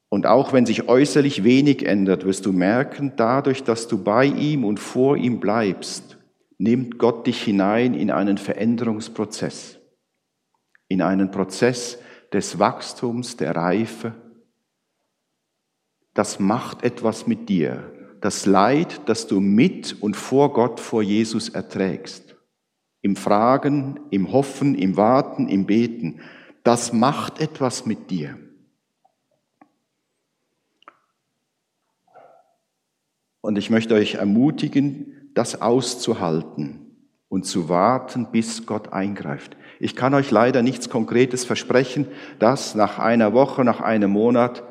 Und 0.09 0.27
auch 0.27 0.53
wenn 0.53 0.65
sich 0.65 0.89
äußerlich 0.89 1.43
wenig 1.43 1.85
ändert, 1.85 2.25
wirst 2.25 2.47
du 2.47 2.53
merken, 2.53 3.15
dadurch, 3.17 3.65
dass 3.65 3.89
du 3.89 4.03
bei 4.03 4.27
ihm 4.27 4.65
und 4.65 4.79
vor 4.79 5.17
ihm 5.17 5.41
bleibst, 5.41 6.19
nimmt 6.59 6.99
Gott 6.99 7.27
dich 7.27 7.43
hinein 7.43 7.95
in 7.95 8.13
einen 8.13 8.39
Veränderungsprozess, 8.39 9.79
in 10.87 11.03
einen 11.03 11.33
Prozess 11.33 11.99
des 12.33 12.61
Wachstums, 12.61 13.37
der 13.37 13.57
Reife. 13.57 14.15
Das 16.15 16.39
macht 16.39 16.85
etwas 16.85 17.27
mit 17.27 17.49
dir 17.49 17.93
das 18.27 18.45
Leid, 18.45 19.03
das 19.07 19.29
du 19.29 19.39
mit 19.39 20.03
und 20.03 20.17
vor 20.17 20.53
Gott, 20.53 20.81
vor 20.81 21.01
Jesus 21.01 21.49
erträgst. 21.49 22.35
Im 23.01 23.15
Fragen, 23.15 24.01
im 24.11 24.33
Hoffen, 24.33 24.75
im 24.75 24.97
Warten, 24.97 25.47
im 25.47 25.65
Beten. 25.65 26.21
Das 26.65 26.93
macht 26.93 27.41
etwas 27.41 27.87
mit 27.87 28.11
dir. 28.11 28.37
Und 33.43 33.59
ich 33.59 33.71
möchte 33.71 33.95
euch 33.95 34.15
ermutigen, 34.15 35.31
das 35.35 35.63
auszuhalten 35.63 36.81
und 37.29 37.47
zu 37.47 37.69
warten, 37.69 38.33
bis 38.33 38.67
Gott 38.67 38.93
eingreift. 38.93 39.57
Ich 39.79 39.95
kann 39.95 40.15
euch 40.15 40.33
leider 40.33 40.63
nichts 40.63 40.91
Konkretes 40.91 41.45
versprechen, 41.45 42.09
dass 42.41 42.75
nach 42.75 42.99
einer 42.99 43.35
Woche, 43.35 43.65
nach 43.65 43.81
einem 43.81 44.11
Monat 44.11 44.65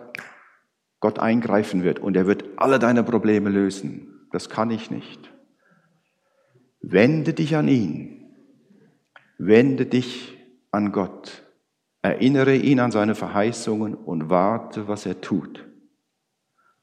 Gott 1.00 1.20
eingreifen 1.20 1.84
wird 1.84 2.00
und 2.00 2.16
er 2.16 2.28
wird 2.28 2.44
alle 2.58 2.80
deine 2.80 3.04
Probleme 3.04 3.50
lösen. 3.50 4.28
Das 4.32 4.50
kann 4.50 4.72
ich 4.72 4.92
nicht. 4.92 5.32
Wende 6.82 7.34
dich 7.34 7.56
an 7.56 7.68
ihn. 7.68 8.34
Wende 9.38 9.86
dich 9.86 10.38
an 10.72 10.92
Gott. 10.92 11.44
Erinnere 12.02 12.56
ihn 12.56 12.80
an 12.80 12.92
seine 12.92 13.16
Verheißungen 13.16 13.96
und 13.96 14.30
warte, 14.30 14.88
was 14.88 15.06
er 15.06 15.22
tut. 15.22 15.66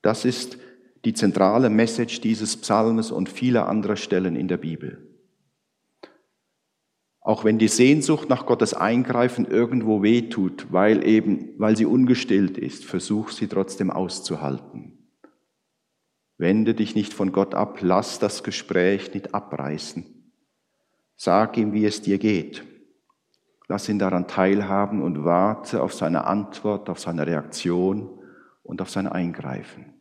Das 0.02 0.24
ist 0.24 0.58
die 1.04 1.14
zentrale 1.14 1.70
Message 1.70 2.20
dieses 2.20 2.56
Psalmes 2.56 3.10
und 3.10 3.28
vieler 3.28 3.68
anderer 3.68 3.96
Stellen 3.96 4.36
in 4.36 4.48
der 4.48 4.56
Bibel. 4.56 5.11
Auch 7.24 7.44
wenn 7.44 7.58
die 7.58 7.68
Sehnsucht 7.68 8.28
nach 8.28 8.46
Gottes 8.46 8.74
Eingreifen 8.74 9.46
irgendwo 9.46 10.02
wehtut, 10.02 10.66
weil 10.72 11.06
eben, 11.06 11.50
weil 11.56 11.76
sie 11.76 11.86
ungestillt 11.86 12.58
ist, 12.58 12.84
versuch 12.84 13.30
sie 13.30 13.46
trotzdem 13.46 13.90
auszuhalten. 13.90 14.98
Wende 16.36 16.74
dich 16.74 16.96
nicht 16.96 17.14
von 17.14 17.30
Gott 17.30 17.54
ab, 17.54 17.78
lass 17.80 18.18
das 18.18 18.42
Gespräch 18.42 19.14
nicht 19.14 19.32
abreißen. 19.34 20.04
Sag 21.14 21.56
ihm, 21.56 21.72
wie 21.72 21.84
es 21.84 22.02
dir 22.02 22.18
geht. 22.18 22.64
Lass 23.68 23.88
ihn 23.88 24.00
daran 24.00 24.26
teilhaben 24.26 25.00
und 25.00 25.24
warte 25.24 25.80
auf 25.80 25.94
seine 25.94 26.24
Antwort, 26.24 26.90
auf 26.90 26.98
seine 26.98 27.24
Reaktion 27.24 28.10
und 28.64 28.82
auf 28.82 28.90
sein 28.90 29.06
Eingreifen. 29.06 29.91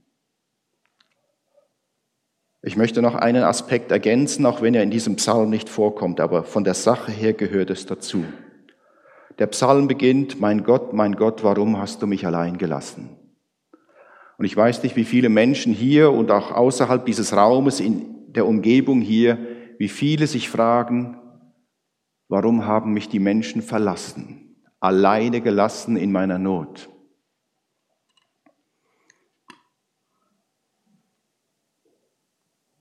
Ich 2.64 2.78
möchte 2.78 3.02
noch 3.02 3.16
einen 3.16 3.44
Aspekt 3.44 3.92
ergänzen, 3.92 4.46
auch 4.46 4.62
wenn 4.62 4.76
er 4.76 4.84
in 4.84 4.92
diesem 4.92 5.16
Psalm 5.16 5.50
nicht 5.50 5.68
vorkommt, 5.68 6.20
aber 6.20 6.44
von 6.44 6.64
der 6.64 6.76
Sache 6.76 7.12
her 7.12 7.34
gehört 7.34 7.72
es 7.72 7.88
dazu. 7.88 8.24
Der 9.40 9.48
Psalm 9.48 9.88
beginnt, 9.88 10.40
mein 10.40 10.64
Gott, 10.64 10.94
mein 10.94 11.16
Gott, 11.16 11.44
warum 11.44 11.80
hast 11.80 12.04
du 12.04 12.08
mich 12.08 12.28
allein 12.28 12.60
gelassen? 12.60 13.18
Und 14.38 14.46
ich 14.46 14.56
weiß 14.56 14.84
nicht, 14.84 14.96
wie 14.96 15.06
viele 15.06 15.30
Menschen 15.30 15.74
hier 15.74 16.12
und 16.12 16.30
auch 16.30 16.52
außerhalb 16.52 17.04
dieses 17.04 17.36
Raumes 17.36 17.80
in 17.80 18.32
der 18.32 18.46
Umgebung 18.46 19.02
hier, 19.02 19.40
wie 19.80 19.88
viele 19.88 20.28
sich 20.28 20.48
fragen, 20.48 21.18
warum 22.28 22.68
haben 22.68 22.94
mich 22.94 23.10
die 23.10 23.20
Menschen 23.20 23.64
verlassen, 23.64 24.56
alleine 24.80 25.42
gelassen 25.42 25.98
in 25.98 26.12
meiner 26.12 26.38
Not? 26.38 26.91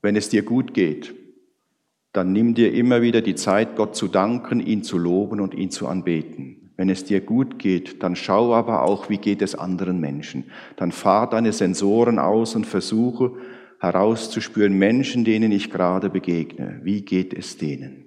Wenn 0.03 0.17
es 0.17 0.29
dir 0.29 0.43
gut 0.43 0.75
geht, 0.75 1.15
dann 2.13 2.33
nimm 2.33 2.55
dir 2.55 2.73
immer 2.73 3.03
wieder 3.03 3.21
die 3.21 3.35
Zeit, 3.35 3.77
Gott 3.77 3.95
zu 3.95 4.09
danken, 4.09 4.61
ihn 4.61 4.83
zu 4.83 4.99
loben 4.99 5.41
und 5.41 5.55
ihn 5.55 5.71
zu 5.71 5.87
anbeten. 5.87 6.73
Wenn 6.77 6.89
es 6.89 7.05
dir 7.05 7.21
gut 7.21 7.59
geht, 7.59 8.03
dann 8.03 8.17
schau 8.17 8.55
aber 8.55 8.83
auch, 8.83 9.11
wie 9.11 9.19
geht 9.19 9.43
es 9.43 9.55
anderen 9.55 10.01
Menschen. 10.01 10.51
Dann 10.77 10.93
fahr 10.93 11.29
deine 11.29 11.53
Sensoren 11.53 12.19
aus 12.19 12.57
und 12.57 12.67
versuche 12.67 13.33
herauszuspüren, 13.81 14.73
Menschen, 14.79 15.25
denen 15.25 15.53
ich 15.53 15.71
gerade 15.71 16.11
begegne, 16.11 16.81
wie 16.83 17.03
geht 17.03 17.33
es 17.33 17.57
denen? 17.57 18.07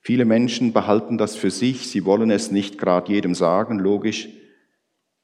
Viele 0.00 0.26
Menschen 0.26 0.74
behalten 0.74 1.16
das 1.16 1.34
für 1.34 1.50
sich, 1.50 1.88
sie 1.88 2.04
wollen 2.04 2.30
es 2.30 2.50
nicht 2.50 2.76
gerade 2.76 3.12
jedem 3.12 3.34
sagen, 3.34 3.78
logisch, 3.78 4.28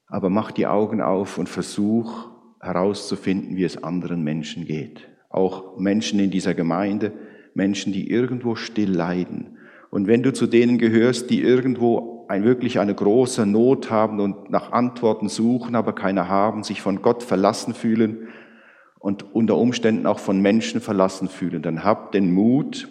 aber 0.06 0.30
mach 0.30 0.50
die 0.50 0.66
Augen 0.66 1.02
auf 1.02 1.36
und 1.36 1.50
versuch 1.50 2.30
herauszufinden, 2.60 3.56
wie 3.56 3.64
es 3.64 3.82
anderen 3.82 4.22
Menschen 4.22 4.66
geht. 4.66 5.08
Auch 5.28 5.78
Menschen 5.78 6.20
in 6.20 6.30
dieser 6.30 6.54
Gemeinde, 6.54 7.12
Menschen, 7.54 7.92
die 7.92 8.10
irgendwo 8.10 8.54
still 8.54 8.90
leiden. 8.90 9.58
Und 9.90 10.06
wenn 10.06 10.22
du 10.22 10.32
zu 10.32 10.46
denen 10.46 10.78
gehörst, 10.78 11.30
die 11.30 11.42
irgendwo 11.42 12.26
ein, 12.28 12.44
wirklich 12.44 12.78
eine 12.78 12.94
große 12.94 13.44
Not 13.44 13.90
haben 13.90 14.20
und 14.20 14.50
nach 14.50 14.70
Antworten 14.70 15.28
suchen, 15.28 15.74
aber 15.74 15.94
keine 15.94 16.28
haben, 16.28 16.62
sich 16.62 16.80
von 16.80 17.02
Gott 17.02 17.24
verlassen 17.24 17.74
fühlen 17.74 18.28
und 19.00 19.34
unter 19.34 19.56
Umständen 19.56 20.06
auch 20.06 20.20
von 20.20 20.40
Menschen 20.40 20.80
verlassen 20.80 21.28
fühlen, 21.28 21.62
dann 21.62 21.82
hab 21.82 22.12
den 22.12 22.32
Mut, 22.32 22.88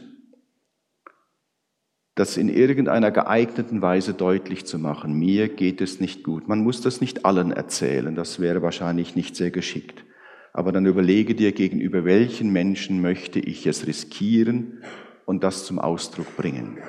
das 2.15 2.37
in 2.37 2.49
irgendeiner 2.49 3.11
geeigneten 3.11 3.81
Weise 3.81 4.13
deutlich 4.13 4.65
zu 4.65 4.77
machen. 4.77 5.13
Mir 5.13 5.47
geht 5.47 5.81
es 5.81 5.99
nicht 5.99 6.23
gut. 6.23 6.47
Man 6.47 6.59
muss 6.59 6.81
das 6.81 7.01
nicht 7.01 7.25
allen 7.25 7.51
erzählen, 7.51 8.15
das 8.15 8.39
wäre 8.39 8.61
wahrscheinlich 8.61 9.15
nicht 9.15 9.35
sehr 9.35 9.51
geschickt. 9.51 10.03
Aber 10.51 10.71
dann 10.71 10.85
überlege 10.85 11.35
dir 11.35 11.51
gegenüber 11.51 12.05
welchen 12.05 12.51
Menschen 12.51 13.01
möchte 13.01 13.39
ich 13.39 13.65
es 13.67 13.87
riskieren 13.87 14.83
und 15.25 15.43
das 15.43 15.65
zum 15.65 15.79
Ausdruck 15.79 16.35
bringen. 16.35 16.79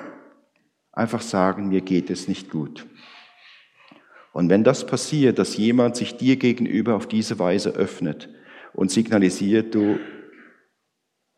Einfach 0.91 1.21
sagen, 1.21 1.69
mir 1.69 1.81
geht 1.81 2.09
es 2.09 2.27
nicht 2.27 2.49
gut. 2.49 2.85
Und 4.33 4.49
wenn 4.49 4.63
das 4.63 4.85
passiert, 4.85 5.39
dass 5.39 5.57
jemand 5.57 5.95
sich 5.95 6.17
dir 6.17 6.37
gegenüber 6.37 6.95
auf 6.95 7.07
diese 7.07 7.37
Weise 7.39 7.71
öffnet 7.71 8.29
und 8.73 8.91
signalisiert, 8.91 9.75
du, 9.75 9.99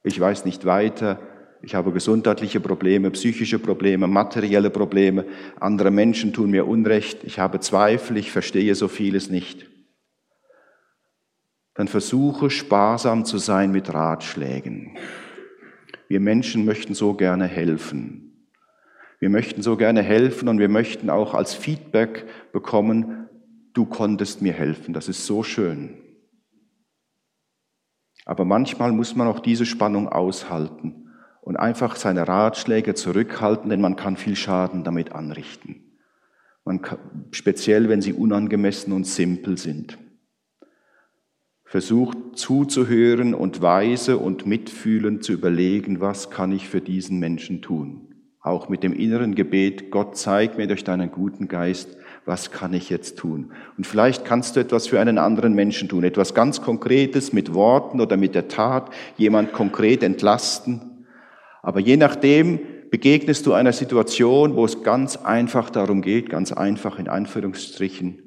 ich 0.04 0.20
weiß 0.20 0.46
nicht 0.46 0.66
weiter, 0.66 1.20
ich 1.66 1.76
habe 1.76 1.94
gesundheitliche 1.94 2.60
Probleme, 2.60 3.10
psychische 3.12 3.58
Probleme, 3.58 4.06
materielle 4.06 4.70
Probleme. 4.70 5.26
Andere 5.62 5.92
Menschen 5.92 6.34
tun 6.34 6.52
mir 6.52 6.68
Unrecht. 6.68 7.24
Ich 7.24 7.40
habe 7.40 7.62
Zweifel. 7.62 8.18
Ich 8.18 8.32
verstehe 8.34 8.76
so 8.76 8.90
vieles 8.90 9.30
nicht. 9.30 9.66
Dann 11.76 11.88
versuche 11.88 12.50
sparsam 12.50 13.24
zu 13.24 13.38
sein 13.38 13.72
mit 13.72 13.94
Ratschlägen. 13.94 14.98
Wir 16.10 16.20
Menschen 16.20 16.66
möchten 16.66 16.96
so 16.96 17.14
gerne 17.14 17.48
helfen. 17.48 18.50
Wir 19.22 19.30
möchten 19.30 19.62
so 19.62 19.78
gerne 19.78 20.02
helfen 20.02 20.50
und 20.50 20.60
wir 20.60 20.68
möchten 20.68 21.10
auch 21.10 21.34
als 21.34 21.54
Feedback 21.54 22.26
bekommen, 22.52 23.30
du 23.74 23.86
konntest 23.86 24.42
mir 24.42 24.52
helfen. 24.52 24.94
Das 24.94 25.08
ist 25.08 25.26
so 25.26 25.44
schön. 25.44 25.98
Aber 28.26 28.44
manchmal 28.44 28.92
muss 28.92 29.16
man 29.16 29.30
auch 29.30 29.40
diese 29.40 29.66
Spannung 29.66 30.10
aushalten 30.10 31.03
und 31.44 31.58
einfach 31.58 31.98
seine 31.98 32.28
Ratschläge 32.28 32.94
zurückhalten, 32.94 33.70
denn 33.70 33.82
man 33.82 33.96
kann 33.96 34.16
viel 34.16 34.36
Schaden 34.36 34.84
damit 34.84 35.12
anrichten. 35.12 35.98
Man 36.64 36.82
kann, 36.82 37.00
speziell, 37.32 37.90
wenn 37.90 38.02
sie 38.02 38.14
unangemessen 38.14 38.94
und 38.94 39.06
simpel 39.06 39.58
sind. 39.58 39.98
Versucht 41.66 42.18
zuzuhören 42.36 43.34
und 43.34 43.62
weise 43.62 44.18
und 44.18 44.46
mitfühlend 44.46 45.24
zu 45.24 45.34
überlegen, 45.34 46.00
was 46.00 46.30
kann 46.30 46.52
ich 46.54 46.70
für 46.70 46.82
diesen 46.82 47.20
Menschen 47.20 47.62
tun. 47.62 48.14
Auch 48.40 48.70
mit 48.70 48.84
dem 48.84 48.94
inneren 48.94 49.36
Gebet, 49.36 49.92
Gott 49.92 50.16
zeig 50.16 50.58
mir 50.58 50.68
durch 50.68 50.84
deinen 50.84 51.12
guten 51.12 51.48
Geist, 51.48 51.98
was 52.26 52.52
kann 52.52 52.74
ich 52.74 52.90
jetzt 52.90 53.18
tun? 53.18 53.52
Und 53.78 53.86
vielleicht 53.86 54.24
kannst 54.24 54.56
du 54.56 54.62
etwas 54.62 54.88
für 54.88 55.00
einen 55.02 55.18
anderen 55.18 55.54
Menschen 55.54 55.90
tun, 55.90 56.06
etwas 56.06 56.34
ganz 56.34 56.62
Konkretes 56.62 57.34
mit 57.34 57.54
Worten 57.54 58.00
oder 58.00 58.16
mit 58.16 58.34
der 58.34 58.48
Tat, 58.48 58.92
jemand 59.18 59.52
konkret 59.52 60.04
entlasten, 60.04 60.93
aber 61.64 61.80
je 61.80 61.98
nachdem 61.98 62.60
begegnest 62.92 63.48
du 63.48 63.54
einer 63.54 63.72
Situation, 63.72 64.56
wo 64.56 64.66
es 64.66 64.84
ganz 64.84 65.18
einfach 65.18 65.72
darum 65.72 66.02
geht, 66.02 66.30
ganz 66.30 66.52
einfach 66.52 67.00
in 67.00 67.08
Anführungsstrichen, 67.08 68.20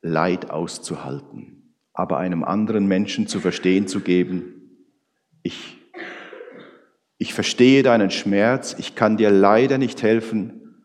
Leid 0.00 0.50
auszuhalten, 0.50 1.74
aber 1.92 2.16
einem 2.16 2.44
anderen 2.44 2.86
Menschen 2.86 3.26
zu 3.26 3.40
verstehen 3.40 3.86
zu 3.86 4.00
geben, 4.00 4.54
ich, 5.42 5.76
ich 7.18 7.34
verstehe 7.34 7.82
deinen 7.82 8.10
Schmerz, 8.10 8.74
ich 8.78 8.94
kann 8.94 9.16
dir 9.18 9.30
leider 9.30 9.76
nicht 9.76 10.02
helfen, 10.02 10.82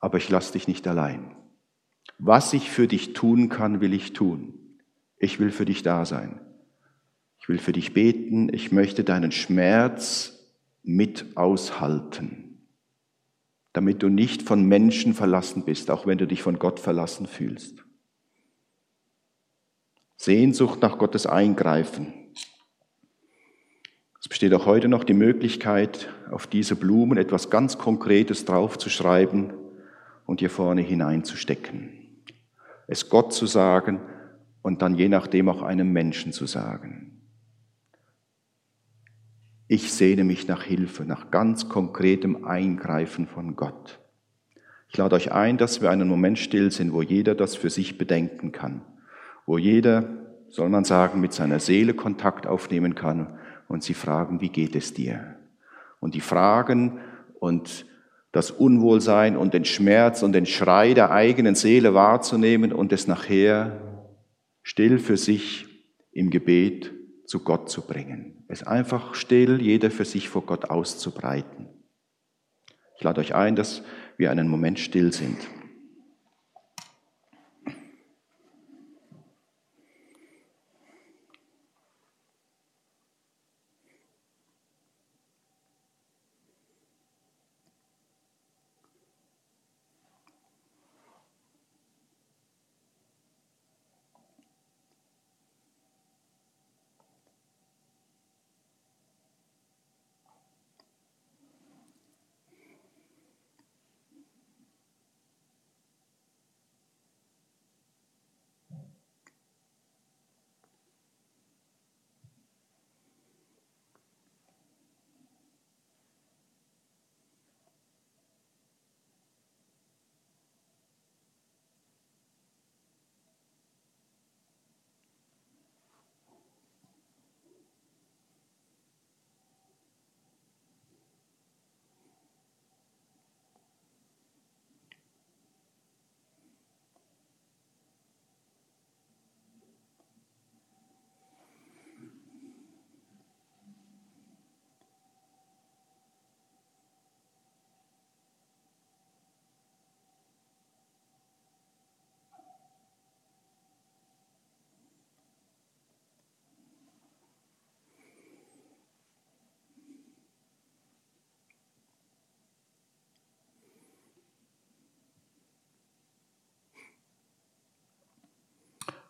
aber 0.00 0.18
ich 0.18 0.28
lasse 0.28 0.54
dich 0.54 0.66
nicht 0.66 0.88
allein. 0.88 1.36
Was 2.18 2.52
ich 2.52 2.68
für 2.70 2.88
dich 2.88 3.12
tun 3.12 3.48
kann, 3.48 3.80
will 3.80 3.94
ich 3.94 4.12
tun. 4.12 4.76
Ich 5.18 5.38
will 5.38 5.52
für 5.52 5.64
dich 5.64 5.82
da 5.82 6.04
sein. 6.04 6.40
Ich 7.48 7.50
will 7.50 7.60
für 7.60 7.72
dich 7.72 7.94
beten. 7.94 8.52
Ich 8.52 8.72
möchte 8.72 9.04
deinen 9.04 9.32
Schmerz 9.32 10.38
mit 10.82 11.24
aushalten, 11.34 12.58
damit 13.72 14.02
du 14.02 14.10
nicht 14.10 14.42
von 14.42 14.66
Menschen 14.66 15.14
verlassen 15.14 15.64
bist, 15.64 15.90
auch 15.90 16.06
wenn 16.06 16.18
du 16.18 16.26
dich 16.26 16.42
von 16.42 16.58
Gott 16.58 16.78
verlassen 16.78 17.26
fühlst. 17.26 17.82
Sehnsucht 20.18 20.82
nach 20.82 20.98
Gottes 20.98 21.26
Eingreifen. 21.26 22.12
Es 24.20 24.28
besteht 24.28 24.52
auch 24.52 24.66
heute 24.66 24.88
noch 24.88 25.04
die 25.04 25.14
Möglichkeit, 25.14 26.10
auf 26.30 26.46
diese 26.46 26.76
Blumen 26.76 27.16
etwas 27.16 27.48
ganz 27.48 27.78
Konkretes 27.78 28.44
draufzuschreiben 28.44 29.54
und 30.26 30.40
hier 30.40 30.50
vorne 30.50 30.82
hineinzustecken. 30.82 32.24
Es 32.86 33.08
Gott 33.08 33.32
zu 33.32 33.46
sagen 33.46 34.02
und 34.60 34.82
dann 34.82 34.96
je 34.96 35.08
nachdem 35.08 35.48
auch 35.48 35.62
einem 35.62 35.94
Menschen 35.94 36.34
zu 36.34 36.44
sagen. 36.44 37.07
Ich 39.70 39.92
sehne 39.92 40.24
mich 40.24 40.48
nach 40.48 40.62
Hilfe, 40.62 41.04
nach 41.04 41.30
ganz 41.30 41.68
konkretem 41.68 42.46
Eingreifen 42.46 43.26
von 43.26 43.54
Gott. 43.54 44.00
Ich 44.88 44.96
lade 44.96 45.14
euch 45.14 45.30
ein, 45.30 45.58
dass 45.58 45.82
wir 45.82 45.90
einen 45.90 46.08
Moment 46.08 46.38
still 46.38 46.70
sind, 46.70 46.94
wo 46.94 47.02
jeder 47.02 47.34
das 47.34 47.54
für 47.54 47.68
sich 47.68 47.98
bedenken 47.98 48.50
kann, 48.50 48.80
wo 49.44 49.58
jeder, 49.58 50.08
soll 50.48 50.70
man 50.70 50.84
sagen, 50.84 51.20
mit 51.20 51.34
seiner 51.34 51.60
Seele 51.60 51.92
Kontakt 51.92 52.46
aufnehmen 52.46 52.94
kann 52.94 53.38
und 53.68 53.82
sie 53.82 53.92
fragen, 53.92 54.40
wie 54.40 54.48
geht 54.48 54.74
es 54.74 54.94
dir? 54.94 55.36
Und 56.00 56.14
die 56.14 56.22
Fragen 56.22 57.00
und 57.38 57.84
das 58.32 58.50
Unwohlsein 58.50 59.36
und 59.36 59.52
den 59.52 59.66
Schmerz 59.66 60.22
und 60.22 60.32
den 60.32 60.46
Schrei 60.46 60.94
der 60.94 61.10
eigenen 61.10 61.54
Seele 61.54 61.92
wahrzunehmen 61.92 62.72
und 62.72 62.90
es 62.94 63.06
nachher 63.06 63.82
still 64.62 64.98
für 64.98 65.18
sich 65.18 65.66
im 66.12 66.30
Gebet 66.30 66.94
zu 67.28 67.40
Gott 67.40 67.70
zu 67.70 67.82
bringen. 67.82 68.42
Es 68.48 68.62
einfach 68.62 69.14
still, 69.14 69.60
jeder 69.60 69.90
für 69.90 70.06
sich 70.06 70.30
vor 70.30 70.42
Gott 70.46 70.70
auszubreiten. 70.70 71.68
Ich 72.96 73.04
lade 73.04 73.20
euch 73.20 73.34
ein, 73.34 73.54
dass 73.54 73.82
wir 74.16 74.30
einen 74.30 74.48
Moment 74.48 74.80
still 74.80 75.12
sind. 75.12 75.38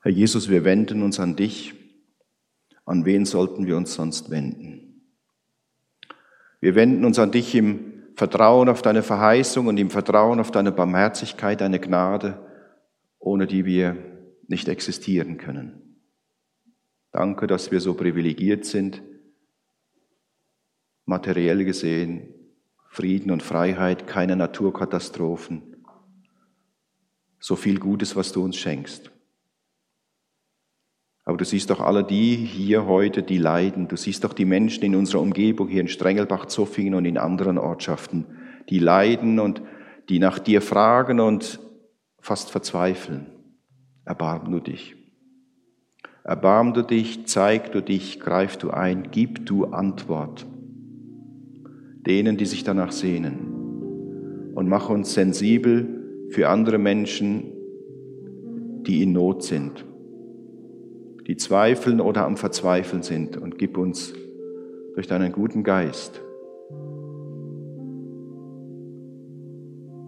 Herr 0.03 0.12
Jesus, 0.12 0.49
wir 0.49 0.64
wenden 0.64 1.03
uns 1.03 1.18
an 1.18 1.34
dich. 1.34 1.74
An 2.84 3.05
wen 3.05 3.24
sollten 3.24 3.66
wir 3.66 3.76
uns 3.76 3.94
sonst 3.94 4.30
wenden? 4.30 5.03
Wir 6.61 6.74
wenden 6.74 7.05
uns 7.05 7.18
an 7.18 7.32
dich 7.32 7.55
im 7.55 8.05
Vertrauen 8.14 8.68
auf 8.68 8.82
deine 8.82 9.03
Verheißung 9.03 9.66
und 9.66 9.76
im 9.76 9.90
Vertrauen 9.90 10.40
auf 10.40 10.51
deine 10.51 10.72
Barmherzigkeit, 10.72 11.61
deine 11.61 11.80
Gnade, 11.80 12.38
ohne 13.18 13.46
die 13.46 13.64
wir 13.64 13.96
nicht 14.46 14.68
existieren 14.68 15.36
können. 15.36 16.01
Danke, 17.12 17.46
dass 17.46 17.70
wir 17.70 17.80
so 17.80 17.94
privilegiert 17.94 18.64
sind, 18.64 19.03
materiell 21.05 21.64
gesehen, 21.64 22.34
Frieden 22.88 23.30
und 23.30 23.42
Freiheit, 23.42 24.07
keine 24.07 24.36
Naturkatastrophen, 24.36 25.84
so 27.38 27.57
viel 27.57 27.78
Gutes, 27.78 28.16
was 28.16 28.32
du 28.32 28.42
uns 28.44 28.57
schenkst. 28.57 29.11
Aber 31.28 31.36
du 31.36 31.44
siehst 31.44 31.68
doch 31.68 31.80
alle 31.80 32.04
die 32.04 32.36
hier 32.36 32.86
heute, 32.86 33.22
die 33.22 33.36
leiden. 33.36 33.86
Du 33.86 33.96
siehst 33.96 34.24
doch 34.24 34.32
die 34.32 34.46
Menschen 34.46 34.82
in 34.84 34.96
unserer 34.96 35.20
Umgebung 35.20 35.68
hier 35.68 35.82
in 35.82 35.88
Strengelbach, 35.88 36.46
Zoffingen 36.46 36.94
und 36.94 37.04
in 37.04 37.18
anderen 37.18 37.58
Ortschaften, 37.58 38.24
die 38.70 38.78
leiden 38.78 39.38
und 39.38 39.60
die 40.08 40.20
nach 40.20 40.38
dir 40.38 40.62
fragen 40.62 41.20
und 41.20 41.60
fast 42.18 42.50
verzweifeln. 42.50 43.26
Erbarm 44.06 44.50
du 44.50 44.58
dich. 44.58 44.96
Erbarm 46.24 46.72
du 46.72 46.80
dich, 46.80 47.26
zeig 47.26 47.72
du 47.72 47.82
dich, 47.82 48.20
greif 48.20 48.56
du 48.56 48.70
ein, 48.70 49.08
gib 49.10 49.44
du 49.44 49.66
Antwort 49.66 50.46
denen, 52.06 52.38
die 52.38 52.46
sich 52.46 52.64
danach 52.64 52.90
sehnen. 52.90 54.52
Und 54.54 54.66
mach 54.66 54.88
uns 54.88 55.12
sensibel 55.12 56.30
für 56.30 56.48
andere 56.48 56.78
Menschen, 56.78 57.52
die 58.86 59.02
in 59.02 59.12
Not 59.12 59.42
sind 59.42 59.84
die 61.28 61.36
zweifeln 61.36 62.00
oder 62.00 62.24
am 62.24 62.36
Verzweifeln 62.36 63.02
sind. 63.02 63.36
Und 63.36 63.58
gib 63.58 63.76
uns 63.78 64.14
durch 64.94 65.06
deinen 65.06 65.30
guten 65.30 65.62
Geist, 65.62 66.20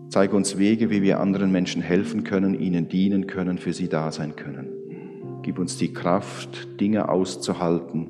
zeig 0.09 0.33
uns 0.33 0.59
Wege, 0.59 0.91
wie 0.91 1.03
wir 1.03 1.21
anderen 1.21 1.53
Menschen 1.53 1.83
helfen 1.83 2.25
können, 2.25 2.59
ihnen 2.59 2.89
dienen 2.89 3.29
können, 3.29 3.59
für 3.59 3.73
sie 3.73 3.89
da 3.89 4.11
sein 4.11 4.35
können. 4.35 5.41
Gib 5.43 5.59
uns 5.59 5.77
die 5.77 5.93
Kraft, 5.93 6.81
Dinge 6.81 7.09
auszuhalten, 7.09 8.09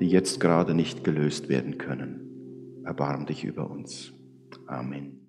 die 0.00 0.08
jetzt 0.08 0.40
gerade 0.40 0.74
nicht 0.74 1.04
gelöst 1.04 1.48
werden 1.48 1.76
können. 1.76 2.82
Erbarm 2.84 3.26
dich 3.26 3.44
über 3.44 3.70
uns. 3.70 4.12
Amen. 4.66 5.19